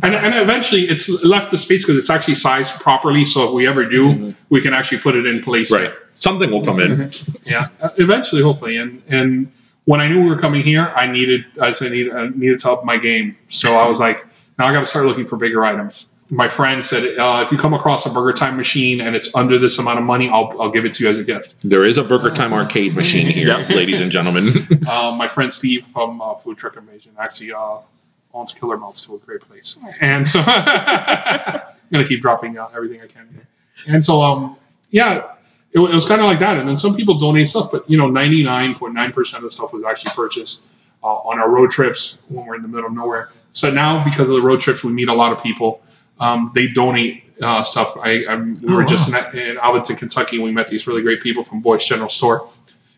[0.02, 3.26] And, and eventually it's left the space because it's actually sized properly.
[3.26, 5.70] So if we ever do, we can actually put it in place.
[5.70, 5.92] Right.
[6.14, 7.10] Something will come in.
[7.44, 7.68] Yeah.
[7.80, 8.76] Uh, eventually, hopefully.
[8.78, 9.50] And and
[9.84, 12.60] when I knew we were coming here, I needed I said I needed, I needed
[12.60, 13.36] to up my game.
[13.48, 14.26] So I was like,
[14.58, 16.08] now I got to start looking for bigger items.
[16.32, 19.58] My friend said, uh, if you come across a Burger Time machine and it's under
[19.58, 21.56] this amount of money, I'll, I'll give it to you as a gift.
[21.62, 24.66] There is a Burger Time arcade machine here, ladies and gentlemen.
[24.88, 27.80] uh, my friend Steve from uh, Food Truck Invasion actually uh,
[28.32, 31.60] owns Killer Melts to a great place, and so I'm
[31.92, 33.46] gonna keep dropping uh, everything I can.
[33.86, 34.56] And so, um,
[34.90, 35.32] yeah,
[35.72, 36.56] it, it was kind of like that.
[36.56, 39.84] And then some people donate stuff, but you know, 99.9 percent of the stuff was
[39.84, 40.66] actually purchased
[41.02, 43.28] uh, on our road trips when we're in the middle of nowhere.
[43.52, 45.82] So now, because of the road trips, we meet a lot of people.
[46.20, 47.96] Um, they donate uh, stuff.
[47.96, 51.20] I, I we were just in, in Alvaton, Kentucky, and we met these really great
[51.22, 52.48] people from Boyce General Store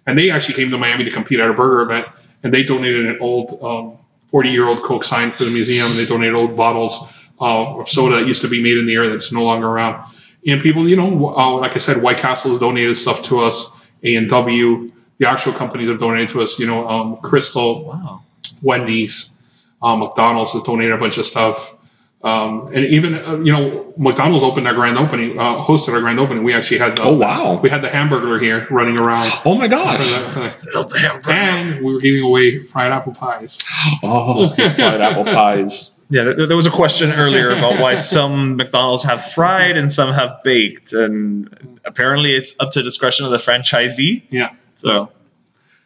[0.06, 2.06] and they actually came to Miami to compete at a burger event,
[2.42, 3.98] and they donated an old um,
[4.28, 7.08] 40 year old Coke sign for the museum, and they donated old bottles
[7.40, 10.12] uh, of soda that used to be made in the air that's no longer around.
[10.46, 13.68] And people, you know, uh, like I said, White Castle has donated stuff to us,
[14.02, 16.58] A and W, the actual companies have donated to us.
[16.58, 18.22] You know, um, Krystal, Wow.
[18.62, 19.30] Wendy's,
[19.82, 21.74] um, McDonald's has donated a bunch of stuff.
[22.24, 26.18] Um, and even uh, you know McDonald's opened our grand opening, uh, hosted our grand
[26.18, 26.42] opening.
[26.42, 27.60] We actually had the, Oh, wow.
[27.62, 29.30] we had the hamburger here running around.
[29.44, 29.98] Oh my For gosh.
[30.10, 33.58] the- for the- and we were giving away fried apple pies.
[34.02, 35.90] Oh, fried apple pies.
[36.08, 40.12] Yeah, there, there was a question earlier about why some McDonald's have fried and some
[40.14, 44.22] have baked, and apparently it's up to discretion of the franchisee.
[44.30, 45.10] Yeah, So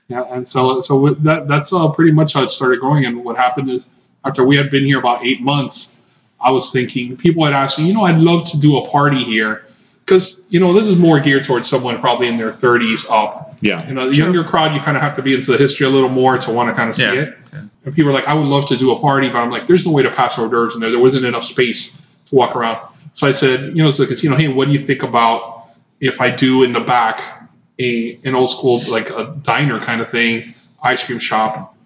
[0.09, 3.05] yeah, and so so that that's uh, pretty much how it started growing.
[3.07, 3.89] And what happened is
[4.25, 5.97] after we had been here about eight months,
[6.41, 9.25] I was thinking people had asked me, you know, I'd love to do a party
[9.25, 9.65] here
[10.05, 13.57] because you know this is more geared towards someone probably in their 30s up.
[13.61, 13.87] Yeah.
[13.89, 15.91] You know, the younger crowd, you kind of have to be into the history a
[15.91, 17.13] little more to want to kind of see Yeah.
[17.13, 17.35] it.
[17.53, 19.85] And people are like, I would love to do a party, but I'm like, there's
[19.85, 20.91] no way to pass hors d'oeuvres in there.
[20.91, 22.79] There wasn't enough space to walk around.
[23.15, 25.71] So I said, you know, to the casino, hey, what do you think about
[26.01, 27.49] if I do in the back
[27.81, 31.77] a an old school like a diner kind of thing, ice cream shop?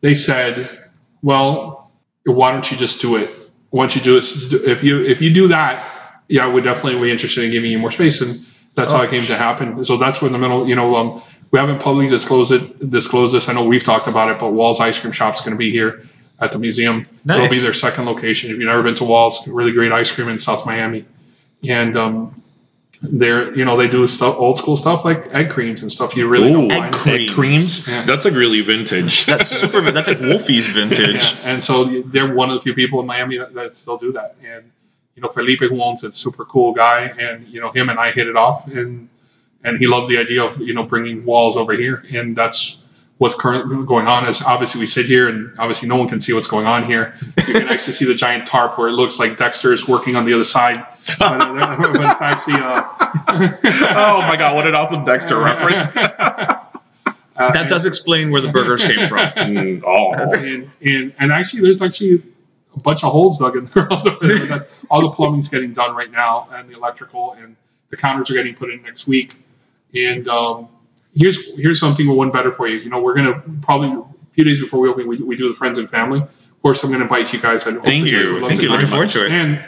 [0.00, 0.88] They said,
[1.22, 1.90] well,
[2.24, 3.30] why don't you just do it?
[3.72, 4.24] Don't you do it?
[4.52, 7.90] If you if you do that, yeah, would definitely be interested in giving you more
[7.90, 8.44] space, and
[8.74, 9.84] that's how it came to happen.
[9.84, 13.34] So that's where in the middle, you know, um, we haven't publicly disclosed it, disclosed
[13.34, 13.48] this.
[13.48, 16.06] I know we've talked about it, but Wall's Ice Cream Shop's going to be here
[16.40, 17.04] at the museum.
[17.28, 18.50] It'll be their second location.
[18.50, 21.04] If you've never been to Wall's, really great ice cream in South Miami,
[21.68, 22.42] and um,
[23.02, 26.28] they're you know they do stuff old school stuff like egg creams and stuff you
[26.28, 26.94] really Ooh, don't egg find.
[26.94, 27.30] creams.
[27.32, 27.88] creams?
[27.88, 28.04] Yeah.
[28.04, 29.26] That's like really vintage.
[29.26, 29.90] that's super.
[29.90, 31.34] That's like Wolfie's vintage.
[31.34, 34.12] Yeah, and so they're one of the few people in Miami that, that still do
[34.12, 34.36] that.
[34.44, 34.70] And
[35.16, 38.12] you know, Felipe who owns it, super cool guy, and you know, him and I
[38.12, 39.08] hit it off, and
[39.64, 42.78] and he loved the idea of you know bringing Wall's over here, and that's
[43.22, 44.28] what's currently going on.
[44.28, 47.14] Is obviously we sit here, and obviously no one can see what's going on here.
[47.36, 50.24] You can actually see the giant tarp where it looks like Dexter is working on
[50.24, 50.84] the other side,
[51.20, 52.54] but, uh, but it's actually.
[52.56, 52.82] Uh,
[53.94, 55.94] oh my god, what an awesome Dexter reference!
[55.94, 59.20] that does explain where the burgers came from.
[59.20, 62.24] Mm, oh, and, and and actually there's actually
[62.74, 63.86] a bunch of holes dug in there.
[64.90, 67.54] All the plumbing's getting done right now, and the electrical, and
[67.90, 69.36] the counters are getting put in next week.
[69.94, 70.68] And um,
[71.14, 72.78] here's here's something one better for you.
[72.78, 75.54] You know, we're gonna probably a few days before we open, we, we do the
[75.54, 76.20] friends and family.
[76.20, 77.66] Of course, I'm gonna invite you guys.
[77.66, 78.32] And hopefully Thank you guys you.
[78.34, 78.68] would love Thank you.
[78.70, 79.32] Looking forward to it.
[79.32, 79.64] And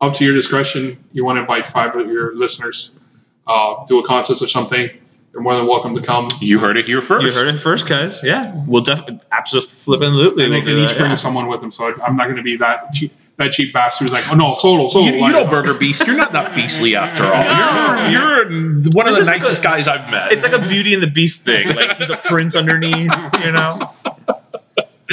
[0.00, 2.94] up to your discretion, you want to invite five of your listeners,
[3.46, 4.90] uh, do a contest or something.
[5.32, 6.28] You're more than welcome to come.
[6.40, 7.24] you heard it here first.
[7.24, 8.22] You heard it first, guys.
[8.22, 11.14] Yeah, we'll definitely absolutely And they we'll can each that, bring yeah.
[11.14, 11.72] someone with them.
[11.72, 14.34] So I, I'm not going to be that cheap, that cheap bastard who's like, oh
[14.34, 15.06] no, solo, solo.
[15.06, 17.42] You, you know, Burger Beast, you're not that beastly after all.
[17.44, 18.08] No.
[18.10, 20.32] You're, you're one of This the is like nicest a- guys I've met.
[20.32, 21.68] It's like a Beauty and the Beast thing.
[21.68, 22.94] Like he's a prince underneath,
[23.40, 23.78] you know.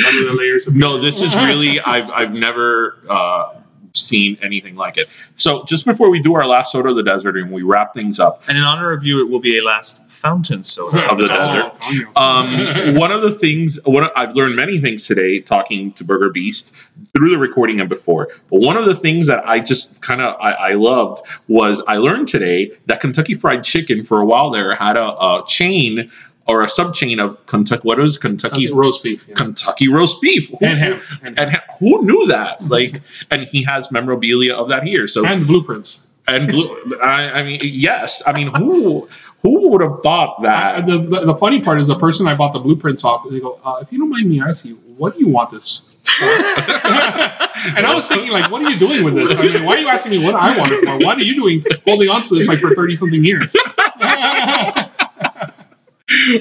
[0.05, 3.53] under the layers of no, this is really I've I've never uh,
[3.93, 5.07] seen anything like it.
[5.35, 8.19] So just before we do our last soda of the desert and we wrap things
[8.19, 11.23] up And in honor of you, it will be a last fountain soda of the
[11.31, 12.17] Oh, desert.
[12.17, 16.71] Um, one of the things, what I've learned many things today talking to Burger Beast
[17.15, 18.29] through the recording and before.
[18.49, 21.97] But one of the things that I just kind of I, I loved was I
[21.97, 26.11] learned today that Kentucky Fried Chicken for a while there had a, a chain
[26.50, 27.88] or a sub chain of Kentucky.
[27.88, 28.68] What is Kentucky?
[28.68, 29.24] Okay, roast beef.
[29.28, 29.36] yeah.
[29.36, 30.50] Kentucky roast beef.
[30.50, 31.02] Who, And ham.
[31.22, 32.68] And, and ha- who knew that?
[32.68, 35.08] Like, and he has memorabilia of that here.
[35.08, 36.02] So and blueprints.
[36.28, 38.24] and blue, I, I mean, yes.
[38.26, 39.08] I mean, who
[39.41, 40.86] who would have thought that?
[40.86, 43.60] the, the, the funny part is the person I bought the blueprints off, they go,
[43.64, 45.86] uh, if you don't mind me asking, what do you want this
[46.22, 49.38] and I was thinking, like, what are you doing with this?
[49.38, 51.06] I mean, why are you asking me what I want it for?
[51.06, 53.56] What are you doing holding on to this like for 30 something years?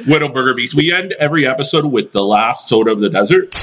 [0.06, 0.74] Widow Burger Beast.
[0.74, 3.54] We end every episode with the last soda of the desert.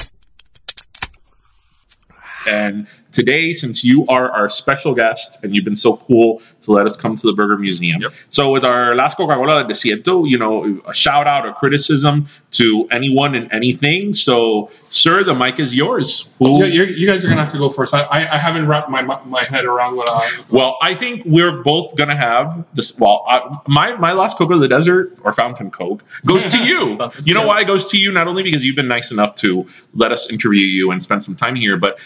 [2.46, 2.86] And
[3.16, 6.96] today, since you are our special guest and you've been so cool to let us
[7.02, 8.12] come to the Burger Museum, Yep.
[8.30, 10.54] so with our last Coca-Cola del Desierto, you know,
[10.86, 14.12] a shout out, a criticism to anyone and anything.
[14.12, 16.26] So, sir, the mic is yours.
[16.38, 16.64] Who?
[16.64, 17.94] Yeah, you guys are gonna have to go first.
[17.94, 20.24] I, I, I haven't wrapped my my head around what I.
[20.50, 22.98] Well, I think we're both gonna have this.
[22.98, 23.36] Well, I,
[23.68, 26.98] my my last Coke of the Desert or Fountain Coke goes to you.
[27.24, 28.12] You know why it goes to you?
[28.12, 31.36] Not only because you've been nice enough to let us interview you and spend some
[31.36, 31.98] time here, but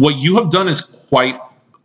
[0.00, 1.38] what you have done is quite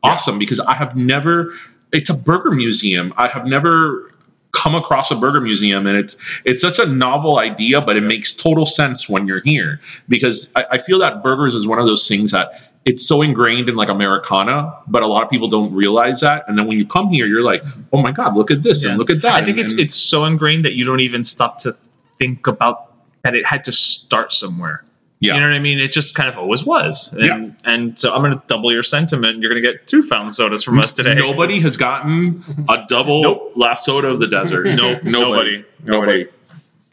[0.04, 1.54] awesome because I have never.
[1.92, 3.14] It's a burger museum.
[3.18, 4.12] I have never
[4.54, 8.34] come across a burger museum and it's it's such a novel idea but it makes
[8.34, 12.06] total sense when you're here because I, I feel that burgers is one of those
[12.06, 12.52] things that
[12.84, 16.44] it's so ingrained in like Americana, but a lot of people don't realize that.
[16.50, 18.90] And then when you come here, you're like, oh my God, look at this Yeah.
[18.90, 19.36] and look at that.
[19.36, 21.76] I think And- it's and- it's so ingrained that you don't even stop to
[22.18, 22.92] think about
[23.24, 24.84] that it had to start somewhere.
[25.22, 25.36] Yeah.
[25.36, 25.78] You know what I mean?
[25.80, 27.14] It just kind of always was.
[27.14, 29.40] And, and so I'm going to double your sentiment.
[29.40, 31.14] You're going to get two fountain sodas from us today.
[31.14, 33.52] Nobody has gotten a double Nope.
[33.56, 34.66] last soda of the desert.
[34.76, 35.04] No, nobody.
[35.04, 35.64] Nobody.
[35.84, 36.26] Nobody.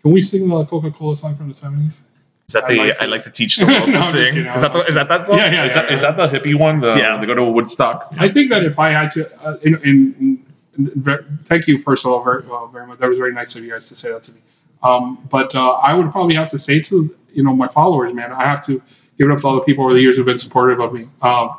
[0.02, 2.00] Can we sing the Coca Cola song from the 70s?
[2.48, 3.02] Is that I'd the like to.
[3.02, 4.34] I like to teach the world No, to sing?
[4.34, 4.46] kidding.
[4.52, 5.38] Is that the, is that that song?
[5.38, 6.80] Yeah, yeah, Is that, is that the hippie one?
[6.80, 7.18] The, Yeah.
[7.18, 8.12] They go to Woodstock.
[8.18, 10.44] I think that if I had to, uh, in, in,
[10.76, 12.98] in, ver- thank you first of all very, uh, very much.
[12.98, 14.40] That was very nice of you guys to say that to me.
[14.82, 18.32] Um, but uh, I would probably have to say to you know my followers, man,
[18.32, 18.82] I have to
[19.18, 21.08] give it up to all the people over the years who've been supportive of me.
[21.22, 21.50] Um,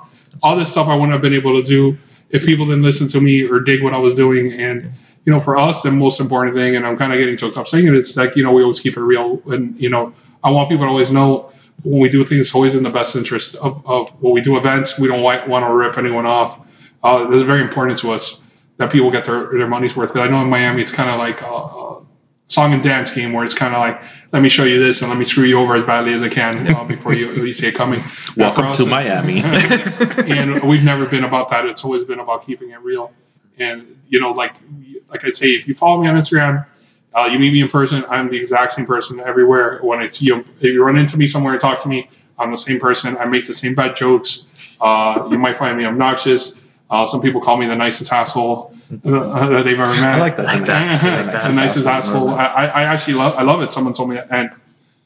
[0.44, 1.98] all this stuff I wouldn't have been able to do
[2.30, 4.54] if people didn't listen to me or dig what I was doing.
[4.54, 4.92] And
[5.26, 7.68] you know, for us, the most important thing, and I'm kind of getting choked up
[7.68, 10.14] saying it, it's like you know we always keep it real, and you know
[10.44, 11.52] I want people to always know
[11.84, 14.58] when we do things, it's always in the best interest of, of when we do
[14.58, 15.00] events.
[15.00, 16.60] We don't want, want to rip anyone off.
[17.04, 18.40] Uh, this is very important to us
[18.78, 20.14] that people get their, their money's worth.
[20.14, 22.06] Because I know in Miami, it's kind of like a, a
[22.50, 25.10] song and dance game where it's kind of like, let me show you this and
[25.10, 27.68] let me screw you over as badly as I can uh, before you, you see
[27.68, 28.04] it coming.
[28.36, 29.42] Welcome to Miami.
[29.44, 31.66] and we've never been about that.
[31.66, 33.14] It's always been about keeping it real.
[33.60, 34.56] And you know, like
[35.10, 36.66] like I say, if you follow me on Instagram,
[37.16, 38.04] uh, you meet me in person.
[38.10, 39.80] I'm the exact same person everywhere.
[39.82, 42.52] When I see you, if you run into me somewhere and talk to me, I'm
[42.52, 43.18] the same person.
[43.18, 44.46] I make the same bad jokes.
[44.80, 46.54] Uh, you might find me obnoxious.
[46.90, 50.16] Uh, some people call me the nicest asshole uh, that they've ever met.
[50.16, 50.46] I like that.
[50.46, 51.04] Like that.
[51.04, 52.30] I like it's the nicest asshole.
[52.30, 53.36] I, I I actually love.
[53.36, 53.72] I love it.
[53.72, 54.50] Someone told me, that, and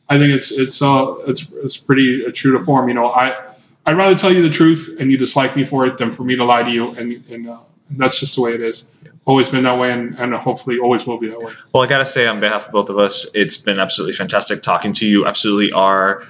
[0.09, 2.87] I think it's it's uh it's it's pretty uh, true to form.
[2.87, 3.53] You know, I
[3.85, 6.35] I'd rather tell you the truth and you dislike me for it than for me
[6.35, 7.59] to lie to you, and and uh,
[7.91, 8.85] that's just the way it is.
[9.25, 11.53] Always been that way, and, and hopefully always will be that way.
[11.73, 14.61] Well, I got to say, on behalf of both of us, it's been absolutely fantastic
[14.61, 15.25] talking to you.
[15.25, 16.27] Absolutely are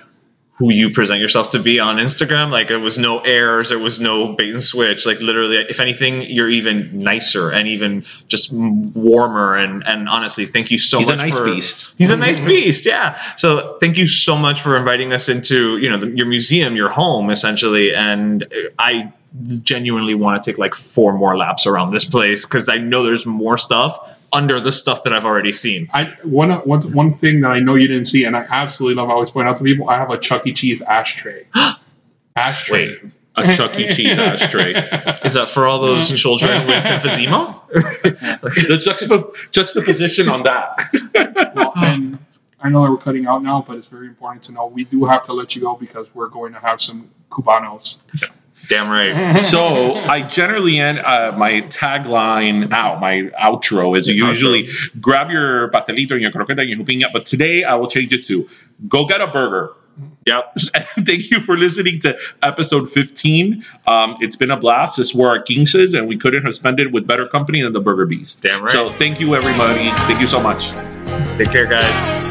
[0.55, 2.51] who you present yourself to be on Instagram.
[2.51, 5.05] Like it was no airs, there was no bait and switch.
[5.05, 9.55] Like literally, if anything, you're even nicer and even just warmer.
[9.55, 11.07] And and honestly, thank you so much.
[11.07, 11.93] He's a nice for, beast.
[11.97, 13.19] He's a nice beast, yeah.
[13.35, 16.89] So thank you so much for inviting us into you know the, your museum, your
[16.89, 17.93] home, essentially.
[17.93, 18.45] And
[18.77, 19.11] I
[19.63, 23.25] genuinely want to take like four more laps around this place because I know there's
[23.25, 23.97] more stuff
[24.33, 25.89] under the stuff that I've already seen.
[25.93, 29.09] I one one one thing that I know you didn't see, and I absolutely love.
[29.09, 29.89] I always point out to people.
[29.89, 30.53] I have a Chuck E.
[30.53, 31.45] Cheese ashtray.
[32.35, 32.87] ashtray.
[32.87, 33.91] Wait, A Chuck E.
[33.93, 34.73] Cheese ashtray.
[35.23, 37.67] is that for all those children with emphysema?
[37.69, 40.79] the juxtap- juxtaposition on that.
[41.55, 42.17] Well, and
[42.59, 45.05] I know that we're cutting out now, but it's very important to know we do
[45.05, 47.99] have to let you go because we're going to have some cubanos.
[48.69, 49.39] Damn right.
[49.39, 56.11] So I generally end uh, my tagline out, my outro is usually grab your pastelito
[56.11, 58.47] and your croqueta and your jupiña, but today I will change it to
[58.87, 59.73] go get a burger.
[60.25, 60.55] Yep.
[61.05, 63.63] Thank you for listening to episode 15.
[63.85, 64.97] Um, it's been a blast.
[64.97, 67.81] This were our quinces, and we couldn't have spent it with better company than the
[67.81, 68.41] Burger Beast.
[68.41, 68.69] Damn right.
[68.69, 69.89] So thank you, everybody.
[70.07, 70.71] Thank you so much.
[71.37, 72.22] Take care, guys.